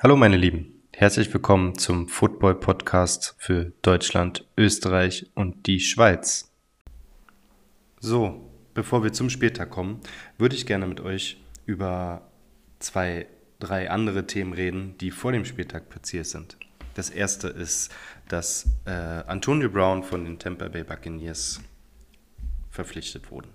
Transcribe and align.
Hallo 0.00 0.16
meine 0.16 0.36
Lieben, 0.36 0.80
herzlich 0.94 1.34
willkommen 1.34 1.76
zum 1.76 2.06
Football 2.06 2.54
Podcast 2.60 3.34
für 3.36 3.72
Deutschland, 3.82 4.46
Österreich 4.56 5.28
und 5.34 5.66
die 5.66 5.80
Schweiz. 5.80 6.52
So, 7.98 8.48
bevor 8.74 9.02
wir 9.02 9.12
zum 9.12 9.28
Spieltag 9.28 9.70
kommen, 9.70 9.98
würde 10.38 10.54
ich 10.54 10.66
gerne 10.66 10.86
mit 10.86 11.00
euch 11.00 11.42
über 11.66 12.30
zwei, 12.78 13.26
drei 13.58 13.90
andere 13.90 14.24
Themen 14.24 14.52
reden, 14.52 14.96
die 14.98 15.10
vor 15.10 15.32
dem 15.32 15.44
Spieltag 15.44 15.88
passiert 15.88 16.26
sind. 16.26 16.58
Das 16.94 17.10
erste 17.10 17.48
ist, 17.48 17.92
dass 18.28 18.68
äh, 18.84 18.92
Antonio 18.92 19.68
Brown 19.68 20.04
von 20.04 20.24
den 20.24 20.38
Tampa 20.38 20.68
Bay 20.68 20.84
Buccaneers 20.84 21.60
verpflichtet 22.70 23.32
wurde. 23.32 23.48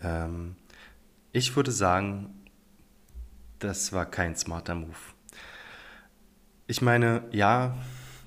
Ähm, 0.00 0.54
ich 1.32 1.56
würde 1.56 1.72
sagen, 1.72 2.35
das 3.58 3.92
war 3.92 4.06
kein 4.06 4.36
smarter 4.36 4.74
Move. 4.74 4.96
Ich 6.66 6.82
meine, 6.82 7.22
ja, 7.30 7.76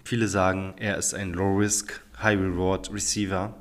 viele 0.03 0.27
sagen, 0.27 0.73
er 0.77 0.97
ist 0.97 1.13
ein 1.13 1.33
Low-Risk, 1.33 2.01
High-Reward 2.21 2.93
Receiver. 2.93 3.53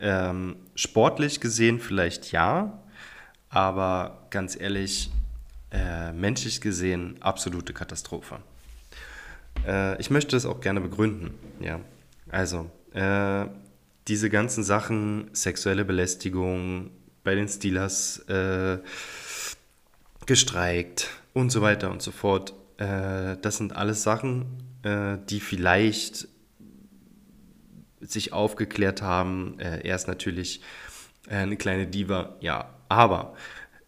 Ähm, 0.00 0.56
sportlich 0.74 1.40
gesehen 1.40 1.80
vielleicht 1.80 2.32
ja, 2.32 2.80
aber 3.48 4.26
ganz 4.30 4.58
ehrlich, 4.58 5.10
äh, 5.70 6.12
menschlich 6.12 6.60
gesehen 6.60 7.16
absolute 7.20 7.72
Katastrophe. 7.72 8.40
Äh, 9.66 10.00
ich 10.00 10.10
möchte 10.10 10.36
das 10.36 10.46
auch 10.46 10.60
gerne 10.60 10.80
begründen. 10.80 11.34
Ja, 11.60 11.80
also 12.30 12.70
äh, 12.92 13.46
diese 14.06 14.30
ganzen 14.30 14.64
Sachen, 14.64 15.30
sexuelle 15.32 15.84
Belästigung 15.84 16.90
bei 17.24 17.34
den 17.34 17.48
Steelers, 17.48 18.20
äh, 18.28 18.78
gestreikt 20.28 21.08
und 21.32 21.50
so 21.50 21.62
weiter 21.62 21.90
und 21.90 22.02
so 22.02 22.12
fort. 22.12 22.52
Äh, 22.76 23.36
das 23.40 23.56
sind 23.56 23.74
alles 23.74 24.02
Sachen, 24.02 24.44
äh, 24.82 25.16
die 25.28 25.40
vielleicht 25.40 26.28
sich 28.00 28.32
aufgeklärt 28.32 29.02
haben. 29.02 29.58
Äh, 29.58 29.80
er 29.88 29.96
ist 29.96 30.06
natürlich 30.06 30.60
äh, 31.28 31.36
eine 31.36 31.56
kleine 31.56 31.86
Diva, 31.86 32.36
ja, 32.40 32.74
aber 32.88 33.34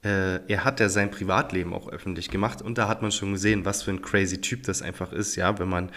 äh, 0.03 0.41
er 0.51 0.65
hat 0.65 0.81
ja 0.81 0.89
sein 0.89 1.11
Privatleben 1.11 1.75
auch 1.75 1.89
öffentlich 1.89 2.31
gemacht 2.31 2.63
und 2.63 2.79
da 2.79 2.89
hat 2.89 3.03
man 3.03 3.13
schon 3.13 3.33
gesehen, 3.33 3.67
was 3.67 3.83
für 3.83 3.91
ein 3.91 4.01
crazy 4.01 4.41
Typ 4.41 4.63
das 4.63 4.81
einfach 4.81 5.13
ist, 5.13 5.37
ja, 5.37 5.59
wenn 5.59 5.69
man 5.69 5.91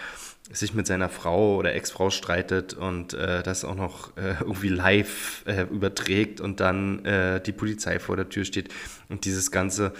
sich 0.50 0.74
mit 0.74 0.86
seiner 0.86 1.08
Frau 1.08 1.56
oder 1.56 1.74
Ex-Frau 1.74 2.10
streitet 2.10 2.74
und 2.74 3.14
äh, 3.14 3.42
das 3.42 3.64
auch 3.64 3.74
noch 3.74 4.14
äh, 4.18 4.34
irgendwie 4.40 4.68
live 4.68 5.42
äh, 5.46 5.62
überträgt 5.62 6.42
und 6.42 6.60
dann 6.60 7.02
äh, 7.06 7.40
die 7.40 7.52
Polizei 7.52 7.98
vor 7.98 8.16
der 8.16 8.28
Tür 8.28 8.44
steht 8.44 8.68
und 9.08 9.24
dieses 9.24 9.50
ganze 9.50 9.94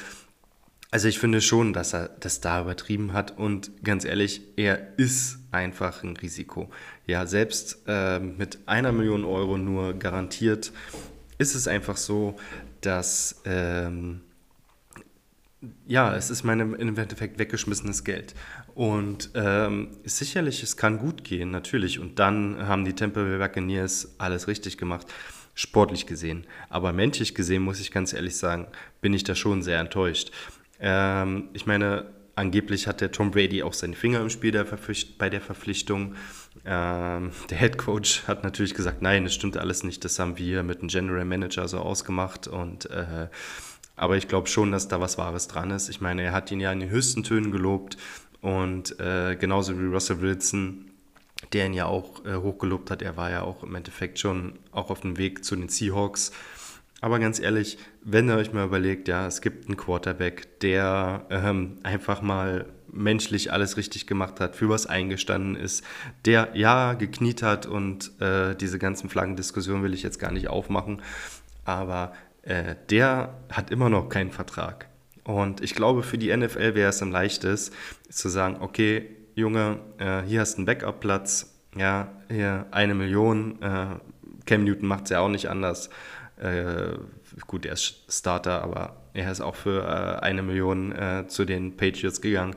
also 0.94 1.08
ich 1.08 1.18
finde 1.18 1.40
schon, 1.40 1.72
dass 1.72 1.92
er 1.92 2.10
das 2.20 2.40
da 2.40 2.60
übertrieben 2.60 3.14
hat 3.14 3.36
und 3.36 3.82
ganz 3.82 4.04
ehrlich, 4.04 4.42
er 4.54 4.96
ist 4.96 5.40
einfach 5.50 6.04
ein 6.04 6.16
Risiko. 6.16 6.70
Ja, 7.04 7.26
selbst 7.26 7.80
äh, 7.88 8.20
mit 8.20 8.60
einer 8.66 8.92
Million 8.92 9.24
Euro 9.24 9.58
nur 9.58 9.94
garantiert 9.94 10.72
ist 11.36 11.56
es 11.56 11.66
einfach 11.66 11.96
so, 11.96 12.36
dass 12.80 13.42
ähm, 13.44 14.20
ja, 15.88 16.14
es 16.14 16.30
ist 16.30 16.44
meinem 16.44 16.76
im 16.76 16.96
Endeffekt 16.96 17.40
weggeschmissenes 17.40 18.04
Geld. 18.04 18.36
Und 18.76 19.30
ähm, 19.34 19.96
sicherlich, 20.04 20.62
es 20.62 20.76
kann 20.76 20.98
gut 20.98 21.24
gehen, 21.24 21.50
natürlich. 21.50 21.98
Und 21.98 22.20
dann 22.20 22.68
haben 22.68 22.84
die 22.84 22.92
Bay 22.92 23.38
Buccaneers 23.38 24.14
alles 24.18 24.46
richtig 24.46 24.78
gemacht, 24.78 25.08
sportlich 25.54 26.06
gesehen. 26.06 26.46
Aber 26.68 26.92
menschlich 26.92 27.34
gesehen, 27.34 27.64
muss 27.64 27.80
ich 27.80 27.90
ganz 27.90 28.12
ehrlich 28.12 28.36
sagen, 28.36 28.68
bin 29.00 29.12
ich 29.12 29.24
da 29.24 29.34
schon 29.34 29.64
sehr 29.64 29.80
enttäuscht. 29.80 30.30
Ähm, 30.80 31.48
ich 31.52 31.66
meine, 31.66 32.06
angeblich 32.36 32.86
hat 32.86 33.00
der 33.00 33.12
Tom 33.12 33.30
Brady 33.30 33.62
auch 33.62 33.72
seine 33.72 33.94
Finger 33.94 34.20
im 34.20 34.30
Spiel 34.30 34.50
der 34.50 34.66
bei 35.18 35.30
der 35.30 35.40
Verpflichtung. 35.40 36.14
Ähm, 36.64 37.30
der 37.50 37.58
Head 37.58 37.78
Coach 37.78 38.26
hat 38.26 38.44
natürlich 38.44 38.74
gesagt, 38.74 39.02
nein, 39.02 39.24
das 39.24 39.34
stimmt 39.34 39.56
alles 39.56 39.84
nicht, 39.84 40.04
das 40.04 40.18
haben 40.18 40.38
wir 40.38 40.62
mit 40.62 40.80
dem 40.80 40.88
General 40.88 41.24
Manager 41.24 41.68
so 41.68 41.78
ausgemacht. 41.78 42.48
Und, 42.48 42.90
äh, 42.90 43.28
aber 43.96 44.16
ich 44.16 44.28
glaube 44.28 44.48
schon, 44.48 44.72
dass 44.72 44.88
da 44.88 45.00
was 45.00 45.18
Wahres 45.18 45.48
dran 45.48 45.70
ist. 45.70 45.88
Ich 45.88 46.00
meine, 46.00 46.22
er 46.22 46.32
hat 46.32 46.50
ihn 46.50 46.60
ja 46.60 46.72
in 46.72 46.80
den 46.80 46.90
höchsten 46.90 47.22
Tönen 47.22 47.52
gelobt 47.52 47.96
und 48.40 48.98
äh, 49.00 49.36
genauso 49.36 49.78
wie 49.80 49.86
Russell 49.86 50.20
Wilson, 50.20 50.90
der 51.52 51.66
ihn 51.66 51.74
ja 51.74 51.86
auch 51.86 52.24
äh, 52.24 52.34
hochgelobt 52.34 52.90
hat, 52.90 53.02
er 53.02 53.16
war 53.16 53.30
ja 53.30 53.42
auch 53.42 53.62
im 53.62 53.74
Endeffekt 53.74 54.18
schon 54.18 54.58
auch 54.72 54.90
auf 54.90 55.00
dem 55.00 55.16
Weg 55.16 55.44
zu 55.44 55.56
den 55.56 55.68
Seahawks. 55.68 56.32
Aber 57.04 57.18
ganz 57.18 57.38
ehrlich, 57.38 57.76
wenn 58.02 58.30
ihr 58.30 58.36
euch 58.36 58.54
mal 58.54 58.64
überlegt, 58.64 59.08
ja, 59.08 59.26
es 59.26 59.42
gibt 59.42 59.66
einen 59.66 59.76
Quarterback, 59.76 60.58
der 60.60 61.26
ähm, 61.28 61.76
einfach 61.82 62.22
mal 62.22 62.64
menschlich 62.90 63.52
alles 63.52 63.76
richtig 63.76 64.06
gemacht 64.06 64.40
hat, 64.40 64.56
für 64.56 64.70
was 64.70 64.86
eingestanden 64.86 65.54
ist, 65.54 65.84
der 66.24 66.52
ja 66.54 66.94
gekniet 66.94 67.42
hat 67.42 67.66
und 67.66 68.18
äh, 68.22 68.54
diese 68.54 68.78
ganzen 68.78 69.10
Flaggendiskussionen 69.10 69.82
will 69.82 69.92
ich 69.92 70.02
jetzt 70.02 70.18
gar 70.18 70.32
nicht 70.32 70.48
aufmachen, 70.48 71.02
aber 71.66 72.14
äh, 72.40 72.74
der 72.88 73.34
hat 73.52 73.70
immer 73.70 73.90
noch 73.90 74.08
keinen 74.08 74.30
Vertrag. 74.30 74.88
Und 75.24 75.60
ich 75.60 75.74
glaube, 75.74 76.04
für 76.04 76.16
die 76.16 76.34
NFL 76.34 76.74
wäre 76.74 76.88
es 76.88 77.02
am 77.02 77.12
leichtesten, 77.12 77.76
zu 78.08 78.30
sagen, 78.30 78.56
okay, 78.60 79.10
Junge, 79.34 79.80
äh, 79.98 80.22
hier 80.22 80.40
hast 80.40 80.54
du 80.54 80.60
einen 80.60 80.66
Backup-Platz, 80.66 81.54
ja, 81.76 82.08
hier 82.30 82.64
eine 82.70 82.94
Million, 82.94 83.60
äh, 83.60 83.96
Cam 84.46 84.64
Newton 84.64 84.88
macht 84.88 85.04
es 85.04 85.10
ja 85.10 85.20
auch 85.20 85.28
nicht 85.28 85.48
anders. 85.48 85.90
Äh, 86.36 86.98
gut, 87.46 87.64
er 87.66 87.74
ist 87.74 88.04
Starter, 88.08 88.62
aber 88.62 88.96
er 89.12 89.30
ist 89.30 89.40
auch 89.40 89.54
für 89.54 89.82
äh, 89.84 90.22
eine 90.22 90.42
Million 90.42 90.92
äh, 90.92 91.26
zu 91.28 91.44
den 91.44 91.76
Patriots 91.76 92.20
gegangen. 92.20 92.56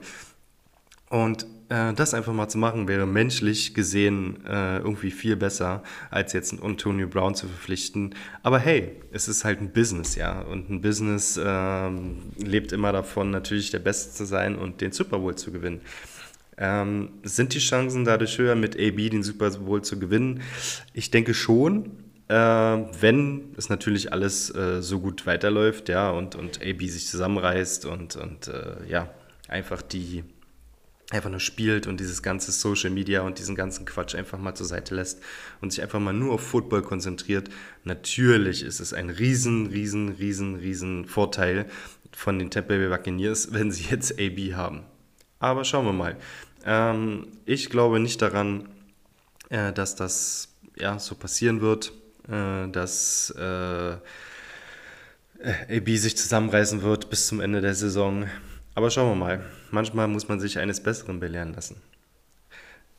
Und 1.09 1.45
äh, 1.69 1.93
das 1.93 2.13
einfach 2.13 2.33
mal 2.33 2.47
zu 2.47 2.57
machen, 2.57 2.87
wäre 2.87 3.05
menschlich 3.05 3.73
gesehen 3.73 4.45
äh, 4.45 4.77
irgendwie 4.77 5.11
viel 5.11 5.35
besser, 5.35 5.83
als 6.09 6.33
jetzt 6.33 6.53
einen 6.53 6.63
Antonio 6.63 7.07
Brown 7.07 7.35
zu 7.35 7.47
verpflichten. 7.47 8.15
Aber 8.43 8.59
hey, 8.59 8.91
es 9.11 9.27
ist 9.27 9.45
halt 9.45 9.61
ein 9.61 9.71
Business, 9.71 10.15
ja. 10.15 10.41
Und 10.41 10.69
ein 10.69 10.81
Business 10.81 11.39
ähm, 11.41 12.31
lebt 12.37 12.71
immer 12.71 12.91
davon, 12.91 13.31
natürlich 13.31 13.71
der 13.71 13.79
Beste 13.79 14.13
zu 14.13 14.25
sein 14.25 14.57
und 14.57 14.81
den 14.81 14.91
Super 14.91 15.19
Bowl 15.19 15.35
zu 15.35 15.51
gewinnen. 15.51 15.81
Ähm, 16.57 17.09
sind 17.23 17.53
die 17.53 17.59
Chancen 17.59 18.03
dadurch 18.03 18.37
höher, 18.37 18.55
mit 18.55 18.75
AB 18.75 19.09
den 19.09 19.23
Super 19.23 19.51
Bowl 19.51 19.83
zu 19.83 19.99
gewinnen? 19.99 20.41
Ich 20.93 21.11
denke 21.11 21.33
schon 21.33 22.03
äh, 22.27 22.35
wenn 22.35 23.53
es 23.57 23.69
natürlich 23.69 24.11
alles 24.11 24.53
äh, 24.53 24.81
so 24.81 24.99
gut 24.99 25.25
weiterläuft, 25.25 25.87
ja, 25.89 26.09
und, 26.09 26.35
und 26.35 26.59
AB 26.61 26.81
sich 26.81 27.07
zusammenreißt 27.07 27.85
und, 27.85 28.15
und 28.17 28.49
äh, 28.49 28.85
ja, 28.87 29.09
einfach 29.47 29.81
die 29.81 30.23
einfach 31.09 31.29
nur 31.29 31.39
spielt 31.39 31.87
und 31.87 32.01
dieses 32.01 32.21
ganze 32.21 32.51
Social 32.51 32.89
Media 32.89 33.21
und 33.21 33.39
diesen 33.39 33.55
ganzen 33.55 33.85
Quatsch 33.85 34.13
einfach 34.13 34.37
mal 34.37 34.55
zur 34.55 34.65
Seite 34.65 34.93
lässt 34.93 35.21
und 35.61 35.71
sich 35.71 35.81
einfach 35.81 36.01
mal 36.01 36.11
nur 36.11 36.33
auf 36.33 36.41
Football 36.41 36.81
konzentriert. 36.81 37.47
Natürlich 37.85 38.61
ist 38.61 38.81
es 38.81 38.91
ein 38.91 39.09
riesen, 39.09 39.67
riesen, 39.67 40.09
riesen, 40.09 40.55
riesen 40.55 41.05
Vorteil 41.05 41.67
von 42.11 42.37
den 42.39 42.51
Tampa 42.51 42.75
Bay 42.75 42.89
Buccaneers, 42.89 43.49
wenn 43.53 43.71
sie 43.71 43.85
jetzt 43.89 44.19
AB 44.19 44.53
haben. 44.53 44.83
Aber 45.39 45.63
schauen 45.63 45.85
wir 45.85 45.93
mal. 45.93 46.17
Ähm, 46.67 47.27
ich 47.45 47.71
glaube 47.71 47.99
nicht 47.99 48.21
daran, 48.21 48.69
äh, 49.49 49.73
dass 49.73 49.95
das 49.95 50.49
ja, 50.75 50.99
so 50.99 51.15
passieren 51.15 51.61
wird 51.61 51.91
äh, 52.27 52.67
dass 52.69 53.29
äh, 53.31 53.97
AB 55.43 55.89
sich 55.97 56.17
zusammenreißen 56.17 56.81
wird 56.81 57.09
bis 57.09 57.27
zum 57.27 57.39
Ende 57.39 57.61
der 57.61 57.73
Saison. 57.73 58.27
Aber 58.75 58.89
schauen 58.91 59.09
wir 59.11 59.15
mal. 59.15 59.45
Manchmal 59.71 60.07
muss 60.07 60.27
man 60.27 60.39
sich 60.39 60.59
eines 60.59 60.81
Besseren 60.81 61.19
belehren 61.19 61.53
lassen. 61.53 61.77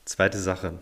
Zweite 0.05 0.39
Sache. 0.39 0.79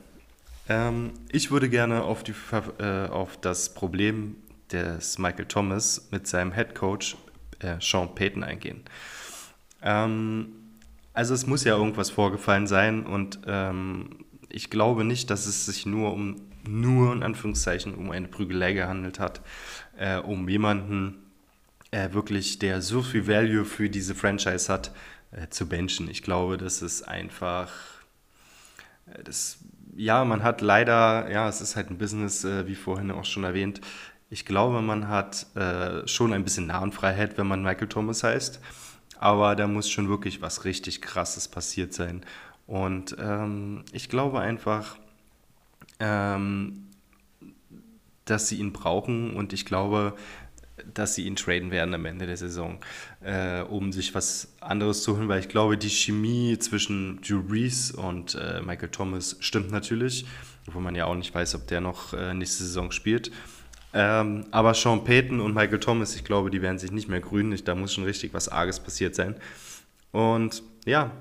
Ähm, 0.68 1.12
ich 1.30 1.50
würde 1.50 1.68
gerne 1.68 2.02
auf, 2.02 2.22
die, 2.22 2.34
äh, 2.78 3.08
auf 3.08 3.36
das 3.40 3.74
Problem 3.74 4.36
des 4.72 5.18
Michael 5.18 5.46
Thomas 5.46 6.08
mit 6.10 6.26
seinem 6.26 6.52
Head 6.52 6.74
Coach 6.74 7.16
äh, 7.60 7.76
Sean 7.80 8.14
Payton 8.14 8.42
eingehen. 8.42 8.82
Ähm, 9.82 10.65
also 11.16 11.32
es 11.32 11.46
muss 11.46 11.64
ja 11.64 11.76
irgendwas 11.76 12.10
vorgefallen 12.10 12.66
sein 12.66 13.06
und 13.06 13.40
ähm, 13.46 14.26
ich 14.50 14.68
glaube 14.68 15.02
nicht, 15.02 15.30
dass 15.30 15.46
es 15.46 15.64
sich 15.64 15.86
nur 15.86 16.12
um 16.12 16.36
nur 16.68 17.12
in 17.12 17.22
Anführungszeichen 17.22 17.94
um 17.94 18.10
eine 18.10 18.28
Prügelei 18.28 18.72
gehandelt 18.72 19.18
hat, 19.18 19.40
äh, 19.96 20.16
um 20.16 20.48
jemanden 20.48 21.14
äh, 21.92 22.12
wirklich, 22.12 22.58
der 22.58 22.82
so 22.82 23.02
viel 23.02 23.28
Value 23.28 23.64
für 23.64 23.88
diese 23.88 24.14
Franchise 24.14 24.70
hat, 24.70 24.92
äh, 25.30 25.48
zu 25.48 25.68
benchen. 25.68 26.10
Ich 26.10 26.22
glaube, 26.22 26.58
das 26.58 26.82
ist 26.82 27.02
einfach, 27.02 27.70
äh, 29.06 29.22
das, 29.22 29.58
ja, 29.96 30.24
man 30.24 30.42
hat 30.42 30.60
leider, 30.60 31.30
ja, 31.30 31.48
es 31.48 31.60
ist 31.60 31.76
halt 31.76 31.90
ein 31.90 31.98
Business, 31.98 32.44
äh, 32.44 32.66
wie 32.66 32.74
vorhin 32.74 33.12
auch 33.12 33.24
schon 33.24 33.44
erwähnt. 33.44 33.80
Ich 34.28 34.44
glaube, 34.44 34.82
man 34.82 35.08
hat 35.08 35.46
äh, 35.54 36.06
schon 36.08 36.32
ein 36.32 36.42
bisschen 36.42 36.66
Nahenfreiheit, 36.66 37.38
wenn 37.38 37.46
man 37.46 37.62
Michael 37.62 37.88
Thomas 37.88 38.24
heißt. 38.24 38.60
Aber 39.18 39.56
da 39.56 39.66
muss 39.66 39.88
schon 39.88 40.08
wirklich 40.08 40.42
was 40.42 40.64
richtig 40.64 41.02
Krasses 41.02 41.48
passiert 41.48 41.94
sein. 41.94 42.24
Und 42.66 43.16
ähm, 43.18 43.84
ich 43.92 44.08
glaube 44.08 44.40
einfach, 44.40 44.96
ähm, 46.00 46.88
dass 48.24 48.48
sie 48.48 48.56
ihn 48.56 48.72
brauchen 48.72 49.34
und 49.34 49.52
ich 49.52 49.64
glaube, 49.64 50.16
dass 50.92 51.14
sie 51.14 51.26
ihn 51.26 51.36
traden 51.36 51.70
werden 51.70 51.94
am 51.94 52.04
Ende 52.04 52.26
der 52.26 52.36
Saison, 52.36 52.78
äh, 53.20 53.62
um 53.62 53.92
sich 53.92 54.14
was 54.14 54.54
anderes 54.60 55.02
zu 55.02 55.16
holen, 55.16 55.28
weil 55.28 55.40
ich 55.40 55.48
glaube, 55.48 55.78
die 55.78 55.88
Chemie 55.88 56.58
zwischen 56.58 57.20
Drew 57.22 57.42
Brees 57.42 57.90
und 57.90 58.34
äh, 58.34 58.60
Michael 58.60 58.90
Thomas 58.90 59.36
stimmt 59.40 59.70
natürlich, 59.70 60.26
obwohl 60.66 60.82
man 60.82 60.94
ja 60.94 61.06
auch 61.06 61.14
nicht 61.14 61.34
weiß, 61.34 61.54
ob 61.54 61.66
der 61.68 61.80
noch 61.80 62.12
äh, 62.12 62.34
nächste 62.34 62.64
Saison 62.64 62.90
spielt. 62.90 63.30
Ähm, 63.98 64.44
aber 64.50 64.74
Sean 64.74 65.04
Payton 65.04 65.40
und 65.40 65.54
Michael 65.54 65.80
Thomas, 65.80 66.14
ich 66.14 66.22
glaube, 66.22 66.50
die 66.50 66.60
werden 66.60 66.78
sich 66.78 66.92
nicht 66.92 67.08
mehr 67.08 67.20
grün. 67.20 67.58
Da 67.64 67.74
muss 67.74 67.94
schon 67.94 68.04
richtig 68.04 68.34
was 68.34 68.46
Arges 68.50 68.78
passiert 68.78 69.14
sein. 69.14 69.36
Und 70.12 70.62
ja, 70.84 71.12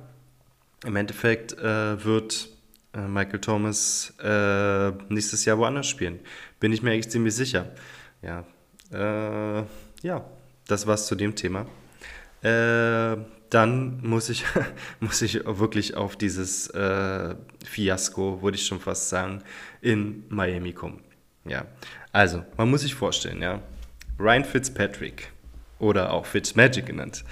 im 0.84 0.98
Endeffekt 0.98 1.58
äh, 1.58 2.04
wird 2.04 2.50
äh, 2.94 3.08
Michael 3.08 3.40
Thomas 3.40 4.14
äh, 4.22 4.92
nächstes 5.08 5.46
Jahr 5.46 5.58
woanders 5.58 5.88
spielen. 5.88 6.20
Bin 6.60 6.74
ich 6.74 6.82
mir 6.82 6.92
echt 6.92 7.12
ziemlich 7.12 7.34
sicher. 7.34 7.72
Ja, 8.22 8.44
äh, 8.92 9.64
ja 10.02 10.26
das 10.68 10.86
war's 10.86 11.08
zu 11.08 11.16
dem 11.16 11.34
Thema. 11.34 11.68
Äh, 12.42 13.16
dann 13.52 14.02
muss 14.06 14.28
ich, 14.28 14.44
muss 15.00 15.22
ich 15.22 15.46
wirklich 15.46 15.96
auf 15.96 16.18
dieses 16.18 16.68
äh, 16.72 17.36
Fiasko, 17.64 18.42
würde 18.42 18.58
ich 18.58 18.66
schon 18.66 18.82
fast 18.82 19.08
sagen, 19.08 19.44
in 19.80 20.26
Miami 20.28 20.74
kommen. 20.74 21.06
Ja, 21.46 21.66
also, 22.16 22.46
man 22.56 22.70
muss 22.70 22.80
sich 22.80 22.96
vorstellen, 22.96 23.42
ja, 23.42 23.62
Ryan 24.18 24.46
Fitzpatrick 24.46 25.34
oder 25.80 26.14
auch 26.14 26.26
Fitzmagic 26.26 26.86
genannt, 26.86 27.26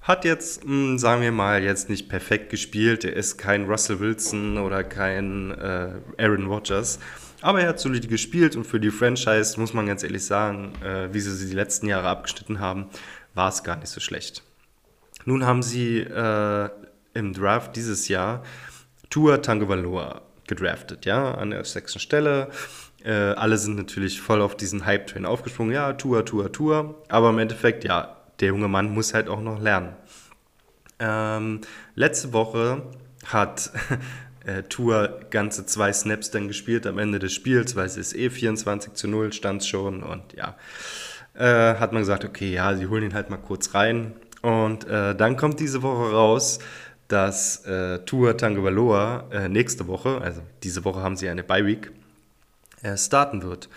hat 0.00 0.24
jetzt, 0.24 0.64
hm, 0.64 0.98
sagen 0.98 1.20
wir 1.20 1.30
mal, 1.30 1.62
jetzt 1.62 1.90
nicht 1.90 2.08
perfekt 2.08 2.48
gespielt. 2.48 3.04
Er 3.04 3.12
ist 3.12 3.36
kein 3.36 3.66
Russell 3.66 4.00
Wilson 4.00 4.56
oder 4.56 4.82
kein 4.82 5.50
äh, 5.50 5.90
Aaron 6.16 6.46
Rodgers. 6.46 6.98
Aber 7.42 7.60
er 7.60 7.68
hat 7.68 7.80
solide 7.80 8.08
gespielt 8.08 8.56
und 8.56 8.66
für 8.66 8.80
die 8.80 8.90
Franchise, 8.90 9.60
muss 9.60 9.74
man 9.74 9.86
ganz 9.86 10.04
ehrlich 10.04 10.24
sagen, 10.24 10.72
äh, 10.82 11.12
wie 11.12 11.20
sie 11.20 11.36
sie 11.36 11.50
die 11.50 11.54
letzten 11.54 11.86
Jahre 11.86 12.08
abgeschnitten 12.08 12.60
haben, 12.60 12.86
war 13.34 13.50
es 13.50 13.62
gar 13.62 13.76
nicht 13.76 13.90
so 13.90 14.00
schlecht. 14.00 14.42
Nun 15.26 15.44
haben 15.44 15.62
sie 15.62 15.98
äh, 15.98 16.70
im 17.12 17.34
Draft 17.34 17.76
dieses 17.76 18.08
Jahr 18.08 18.42
Tua 19.10 19.36
Tagovailoa 19.36 20.22
gedraftet, 20.46 21.04
ja, 21.04 21.34
an 21.34 21.50
der 21.50 21.62
sechsten 21.66 22.00
Stelle. 22.00 22.48
Äh, 23.04 23.12
alle 23.12 23.56
sind 23.56 23.76
natürlich 23.76 24.20
voll 24.20 24.42
auf 24.42 24.56
diesen 24.56 24.84
Hype-Train 24.84 25.24
aufgesprungen. 25.24 25.72
Ja, 25.72 25.92
Tua, 25.94 26.22
Tua, 26.22 26.48
Tua. 26.48 26.94
Aber 27.08 27.30
im 27.30 27.38
Endeffekt, 27.38 27.84
ja, 27.84 28.16
der 28.40 28.48
junge 28.48 28.68
Mann 28.68 28.92
muss 28.92 29.14
halt 29.14 29.28
auch 29.28 29.40
noch 29.40 29.60
lernen. 29.60 29.94
Ähm, 30.98 31.60
letzte 31.94 32.32
Woche 32.32 32.82
hat 33.26 33.70
äh, 34.44 34.62
Tour 34.64 35.20
ganze 35.30 35.66
zwei 35.66 35.92
Snaps 35.92 36.30
dann 36.30 36.48
gespielt 36.48 36.86
am 36.86 36.98
Ende 36.98 37.18
des 37.18 37.32
Spiels, 37.32 37.76
weil 37.76 37.86
es 37.86 37.96
ist 37.96 38.14
eh 38.14 38.30
24 38.30 38.94
zu 38.94 39.08
0 39.08 39.32
stand 39.32 39.64
schon 39.64 40.02
und 40.02 40.34
ja, 40.34 40.56
äh, 41.34 41.78
hat 41.78 41.92
man 41.92 42.02
gesagt, 42.02 42.24
okay, 42.24 42.52
ja, 42.52 42.74
sie 42.76 42.86
holen 42.86 43.04
ihn 43.04 43.14
halt 43.14 43.30
mal 43.30 43.38
kurz 43.38 43.74
rein 43.74 44.14
und 44.42 44.86
äh, 44.86 45.14
dann 45.14 45.36
kommt 45.36 45.60
diese 45.60 45.82
Woche 45.82 46.12
raus, 46.12 46.58
dass 47.08 47.64
äh, 47.64 48.00
Tour 48.00 48.36
Tagovailoa 48.36 49.24
äh, 49.32 49.48
nächste 49.48 49.86
Woche, 49.86 50.20
also 50.20 50.42
diese 50.62 50.84
Woche 50.84 51.00
haben 51.00 51.16
sie 51.16 51.28
eine 51.28 51.42
Bye 51.42 51.66
Week, 51.66 51.92
äh, 52.82 52.96
starten 52.96 53.42
wird. 53.42 53.68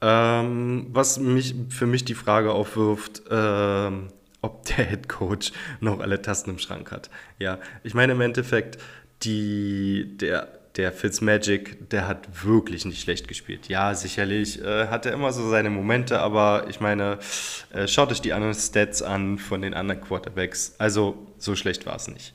Ähm, 0.00 0.86
was 0.90 1.18
mich, 1.18 1.54
für 1.70 1.86
mich 1.86 2.04
die 2.04 2.14
Frage 2.14 2.52
aufwirft, 2.52 3.22
ähm, 3.30 4.08
ob 4.40 4.64
der 4.76 4.84
Head 4.84 5.08
Coach 5.08 5.52
noch 5.80 6.00
alle 6.00 6.22
Tasten 6.22 6.50
im 6.50 6.58
Schrank 6.58 6.92
hat. 6.92 7.10
Ja, 7.38 7.58
ich 7.82 7.94
meine 7.94 8.12
im 8.12 8.20
Endeffekt, 8.20 8.78
die, 9.22 10.16
der, 10.18 10.46
der 10.76 10.92
Fitzmagic, 10.92 11.90
der 11.90 12.06
hat 12.06 12.44
wirklich 12.44 12.84
nicht 12.84 13.02
schlecht 13.02 13.26
gespielt. 13.26 13.68
Ja, 13.68 13.92
sicherlich 13.94 14.62
äh, 14.62 14.86
hat 14.86 15.06
er 15.06 15.12
immer 15.12 15.32
so 15.32 15.50
seine 15.50 15.70
Momente, 15.70 16.20
aber 16.20 16.66
ich 16.68 16.78
meine, 16.78 17.18
äh, 17.72 17.88
schaut 17.88 18.12
euch 18.12 18.20
die 18.20 18.32
anderen 18.32 18.54
Stats 18.54 19.02
an 19.02 19.38
von 19.38 19.62
den 19.62 19.74
anderen 19.74 20.00
Quarterbacks. 20.00 20.76
Also 20.78 21.26
so 21.38 21.56
schlecht 21.56 21.84
war 21.84 21.96
es 21.96 22.06
nicht. 22.06 22.32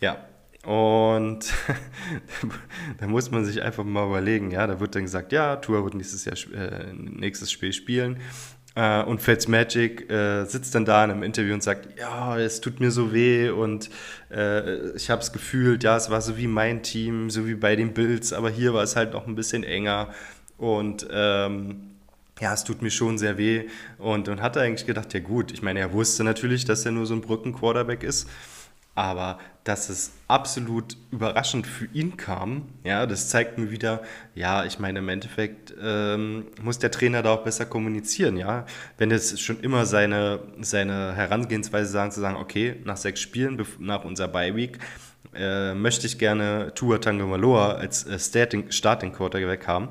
Ja, 0.00 0.24
und 0.66 1.38
da 2.98 3.06
muss 3.06 3.30
man 3.30 3.44
sich 3.44 3.62
einfach 3.62 3.84
mal 3.84 4.06
überlegen, 4.06 4.50
ja, 4.50 4.66
da 4.66 4.80
wird 4.80 4.96
dann 4.96 5.02
gesagt, 5.02 5.30
ja, 5.30 5.56
Tour 5.56 5.84
wird 5.84 5.94
nächstes 5.94 6.24
Jahr 6.24 6.36
äh, 6.60 6.92
nächstes 6.92 7.52
Spiel 7.52 7.72
spielen. 7.72 8.18
Äh, 8.74 9.04
und 9.04 9.22
Fitzmagic 9.22 10.10
äh, 10.10 10.44
sitzt 10.44 10.74
dann 10.74 10.84
da 10.84 11.04
in 11.04 11.12
einem 11.12 11.22
Interview 11.22 11.54
und 11.54 11.62
sagt, 11.62 11.98
ja, 11.98 12.36
es 12.36 12.60
tut 12.60 12.80
mir 12.80 12.90
so 12.90 13.12
weh 13.12 13.48
und 13.48 13.90
äh, 14.30 14.90
ich 14.96 15.08
habe 15.08 15.22
es 15.22 15.32
gefühlt, 15.32 15.84
ja, 15.84 15.96
es 15.96 16.10
war 16.10 16.20
so 16.20 16.36
wie 16.36 16.48
mein 16.48 16.82
Team, 16.82 17.30
so 17.30 17.46
wie 17.46 17.54
bei 17.54 17.76
den 17.76 17.94
Bills, 17.94 18.32
aber 18.32 18.50
hier 18.50 18.74
war 18.74 18.82
es 18.82 18.96
halt 18.96 19.12
noch 19.12 19.28
ein 19.28 19.36
bisschen 19.36 19.62
enger 19.62 20.08
und 20.58 21.06
ähm, 21.12 21.92
ja, 22.40 22.52
es 22.52 22.64
tut 22.64 22.82
mir 22.82 22.90
schon 22.90 23.18
sehr 23.18 23.38
weh. 23.38 23.66
Und 23.98 24.28
dann 24.28 24.42
hat 24.42 24.56
er 24.56 24.62
eigentlich 24.62 24.86
gedacht, 24.86 25.14
ja 25.14 25.20
gut, 25.20 25.52
ich 25.52 25.62
meine, 25.62 25.80
er 25.80 25.92
wusste 25.92 26.24
natürlich, 26.24 26.64
dass 26.66 26.84
er 26.84 26.92
nur 26.92 27.06
so 27.06 27.14
ein 27.14 27.22
Brücken-Quarterback 27.22 28.02
ist 28.02 28.28
aber 28.96 29.38
dass 29.66 29.88
es 29.88 30.12
absolut 30.28 30.96
überraschend 31.10 31.66
für 31.66 31.86
ihn 31.92 32.16
kam, 32.16 32.68
ja, 32.84 33.04
das 33.04 33.28
zeigt 33.28 33.58
mir 33.58 33.72
wieder, 33.72 34.02
ja, 34.36 34.64
ich 34.64 34.78
meine, 34.78 35.00
im 35.00 35.08
Endeffekt 35.08 35.74
ähm, 35.82 36.46
muss 36.62 36.78
der 36.78 36.92
Trainer 36.92 37.22
da 37.22 37.34
auch 37.34 37.42
besser 37.42 37.66
kommunizieren, 37.66 38.36
ja. 38.36 38.64
Wenn 38.96 39.10
es 39.10 39.40
schon 39.40 39.58
immer 39.60 39.84
seine, 39.84 40.38
seine 40.60 41.16
Herangehensweise 41.16 41.90
sagen, 41.90 42.12
zu 42.12 42.20
sagen, 42.20 42.36
okay, 42.36 42.76
nach 42.84 42.96
sechs 42.96 43.20
Spielen, 43.20 43.60
nach 43.80 44.04
unserer 44.04 44.28
Bye-Week, 44.28 44.78
äh, 45.34 45.74
möchte 45.74 46.06
ich 46.06 46.16
gerne 46.16 46.72
Tua 46.76 46.98
Tagovailoa 46.98 47.72
als 47.72 48.06
äh, 48.06 48.20
Starting, 48.20 48.70
Starting 48.70 49.12
Quarterback 49.12 49.66
haben 49.66 49.88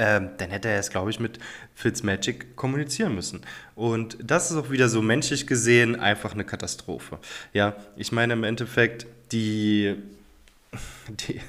ähm, 0.00 0.30
dann 0.38 0.50
hätte 0.50 0.68
er 0.68 0.80
es, 0.80 0.88
glaube 0.88 1.10
ich, 1.10 1.20
mit 1.20 1.38
Fitzmagic 1.74 2.56
kommunizieren 2.56 3.14
müssen. 3.14 3.42
Und 3.74 4.16
das 4.22 4.50
ist 4.50 4.56
auch 4.56 4.70
wieder 4.70 4.88
so 4.88 5.02
menschlich 5.02 5.46
gesehen 5.46 5.94
einfach 5.94 6.32
eine 6.32 6.44
Katastrophe. 6.44 7.18
Ja, 7.52 7.76
ich 7.96 8.10
meine 8.10 8.32
im 8.32 8.42
Endeffekt, 8.42 9.06
die, 9.30 9.94
die, 11.28 11.40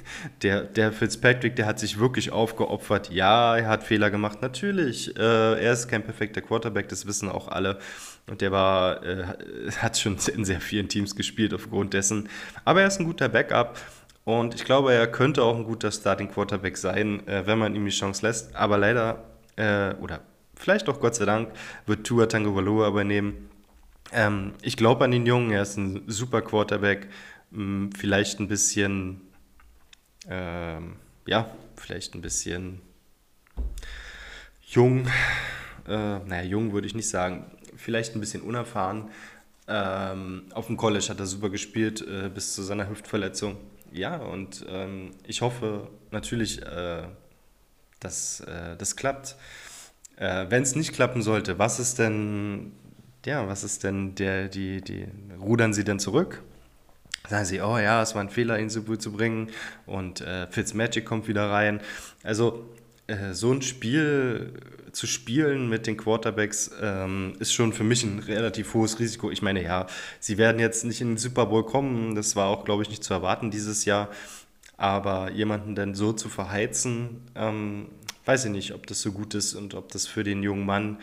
der, 0.42 0.64
der 0.64 0.92
Fitzpatrick, 0.92 1.56
der 1.56 1.66
hat 1.66 1.80
sich 1.80 1.98
wirklich 1.98 2.32
aufgeopfert. 2.32 3.10
Ja, 3.10 3.56
er 3.56 3.70
hat 3.70 3.84
Fehler 3.84 4.12
gemacht, 4.12 4.42
natürlich. 4.42 5.16
Äh, 5.16 5.64
er 5.64 5.72
ist 5.72 5.88
kein 5.88 6.04
perfekter 6.04 6.42
Quarterback, 6.42 6.90
das 6.90 7.06
wissen 7.06 7.30
auch 7.30 7.48
alle. 7.48 7.80
Und 8.28 8.42
der 8.42 8.52
war, 8.52 9.02
äh, 9.06 9.28
hat 9.78 9.98
schon 9.98 10.18
in 10.36 10.44
sehr 10.44 10.60
vielen 10.60 10.90
Teams 10.90 11.16
gespielt 11.16 11.54
aufgrund 11.54 11.94
dessen. 11.94 12.28
Aber 12.66 12.82
er 12.82 12.88
ist 12.88 13.00
ein 13.00 13.06
guter 13.06 13.30
Backup. 13.30 13.80
Und 14.24 14.54
ich 14.54 14.66
glaube, 14.66 14.94
er 14.94 15.08
könnte 15.08 15.44
auch 15.44 15.56
ein 15.56 15.64
guter 15.64 15.92
Starting 15.92 16.30
Quarterback 16.30 16.78
sein, 16.78 17.26
äh, 17.28 17.46
wenn 17.48 17.58
man 17.58 17.76
ihm 17.76 17.86
die 17.86 17.92
Chance 17.92 18.26
lässt. 18.26 18.56
Aber 18.56 18.78
leider, 18.78 19.24
äh, 19.56 19.96
oder 19.96 20.22
vielleicht 20.56 20.88
auch 20.90 21.00
Gott 21.00 21.16
sei 21.16 21.26
Dank, 21.26 21.52
wird 21.88 22.06
Tua 22.06 22.28
Tagovailoa 22.28 22.88
übernehmen. 22.88 23.50
Ähm, 24.12 24.54
ich 24.62 24.78
glaube 24.78 25.06
an 25.06 25.12
den 25.12 25.26
Jungen, 25.26 25.52
er 25.52 25.64
ist 25.64 25.78
ein 25.78 26.04
super 26.08 26.42
Quarterback. 26.42 27.08
Hm, 27.52 27.92
vielleicht 27.98 28.40
ein 28.40 28.48
bisschen, 28.48 29.22
ähm, 30.30 30.98
ja, 31.26 31.50
vielleicht 31.76 32.14
ein 32.14 32.22
bisschen 32.22 32.82
jung. 34.68 35.08
Äh, 35.88 36.20
naja, 36.20 36.44
jung 36.44 36.74
würde 36.74 36.86
ich 36.86 36.94
nicht 36.94 37.10
sagen. 37.10 37.46
Vielleicht 37.76 38.16
ein 38.16 38.20
bisschen 38.20 38.44
unerfahren. 38.44 39.10
Ähm, 39.68 40.44
auf 40.54 40.68
dem 40.68 40.78
College 40.78 41.08
hat 41.10 41.20
er 41.20 41.26
super 41.26 41.50
gespielt 41.50 42.06
äh, 42.08 42.30
bis 42.30 42.54
zu 42.54 42.62
seiner 42.62 42.88
Hüftverletzung 42.88 43.58
ja, 43.92 44.18
und 44.18 44.66
ähm, 44.70 45.12
ich 45.26 45.42
hoffe 45.42 45.90
natürlich, 46.12 46.62
äh, 46.62 47.04
dass 48.00 48.42
äh, 48.42 48.76
das 48.78 48.96
klappt. 48.96 49.36
Äh, 50.18 50.46
Wenn 50.50 50.64
es 50.64 50.76
nicht 50.76 50.94
klappen 50.94 51.22
sollte, 51.22 51.60
was 51.60 51.80
ist 51.80 52.00
denn, 52.00 52.74
ja, 53.26 53.48
was 53.48 53.64
ist 53.64 53.84
denn 53.84 54.16
der, 54.16 54.48
die, 54.48 54.82
die, 54.82 55.08
rudern 55.40 55.74
Sie 55.74 55.84
denn 55.84 56.00
zurück? 56.00 56.44
Sagen 57.30 57.46
Sie, 57.46 57.62
oh 57.62 57.78
ja, 57.78 58.02
es 58.02 58.16
war 58.16 58.22
ein 58.22 58.30
Fehler, 58.30 58.60
ihn 58.60 58.70
so 58.70 58.82
gut 58.82 59.02
zu 59.02 59.12
bringen 59.12 59.52
und 59.86 60.22
äh, 60.22 60.48
Fitzmagic 60.48 61.06
kommt 61.06 61.28
wieder 61.28 61.50
rein. 61.50 61.82
Also 62.24 62.68
äh, 63.12 63.34
so 63.34 63.52
ein 63.52 63.62
Spiel 63.62 64.54
zu 64.92 65.08
spielen 65.08 65.70
mit 65.70 65.88
den 65.88 65.98
Quarterbacks 65.98 66.72
ähm, 66.82 67.34
ist 67.40 67.54
schon 67.54 67.74
für 67.74 67.84
mich 67.84 68.04
ein 68.04 68.20
relativ 68.20 68.74
hohes 68.74 69.00
Risiko. 69.00 69.32
Ich 69.32 69.42
meine, 69.42 69.64
ja, 69.64 69.88
sie 70.20 70.38
werden 70.38 70.60
jetzt 70.60 70.84
nicht 70.84 71.02
in 71.02 71.12
den 71.12 71.18
Super 71.18 71.46
Bowl 71.46 71.66
kommen, 71.66 72.16
das 72.16 72.36
war 72.36 72.48
auch, 72.48 72.66
glaube 72.66 72.84
ich, 72.84 72.90
nicht 72.90 73.04
zu 73.04 73.14
erwarten 73.14 73.52
dieses 73.52 73.86
Jahr. 73.86 74.10
Aber 74.78 75.32
jemanden 75.32 75.76
dann 75.76 75.94
so 75.94 76.12
zu 76.12 76.28
verheizen, 76.28 77.22
ähm, 77.36 77.88
weiß 78.26 78.46
ich 78.46 78.52
nicht, 78.52 78.74
ob 78.74 78.88
das 78.88 79.02
so 79.02 79.12
gut 79.12 79.36
ist 79.36 79.54
und 79.54 79.76
ob 79.76 79.92
das 79.92 80.08
für 80.08 80.24
den 80.24 80.44
jungen 80.44 80.66
Mann 80.66 80.98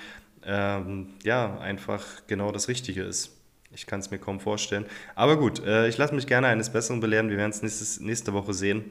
ähm, 0.45 1.11
ja 1.23 1.59
einfach 1.59 2.05
genau 2.27 2.51
das 2.53 2.69
Richtige 2.69 3.03
ist. 3.03 3.31
Ich 3.73 3.87
kann 3.87 4.01
es 4.01 4.11
mir 4.11 4.19
kaum 4.19 4.41
vorstellen. 4.41 4.87
Aber 5.15 5.39
gut, 5.39 5.65
äh, 5.65 5.89
ich 5.89 5.99
lasse 5.99 6.15
mich 6.15 6.27
gerne 6.27 6.49
eines 6.49 6.71
Besseren 6.71 7.01
belehren. 7.01 7.31
Wir 7.31 7.37
werden 7.37 7.53
es 7.53 8.01
nächste 8.01 8.33
Woche 8.33 8.55
sehen, 8.55 8.91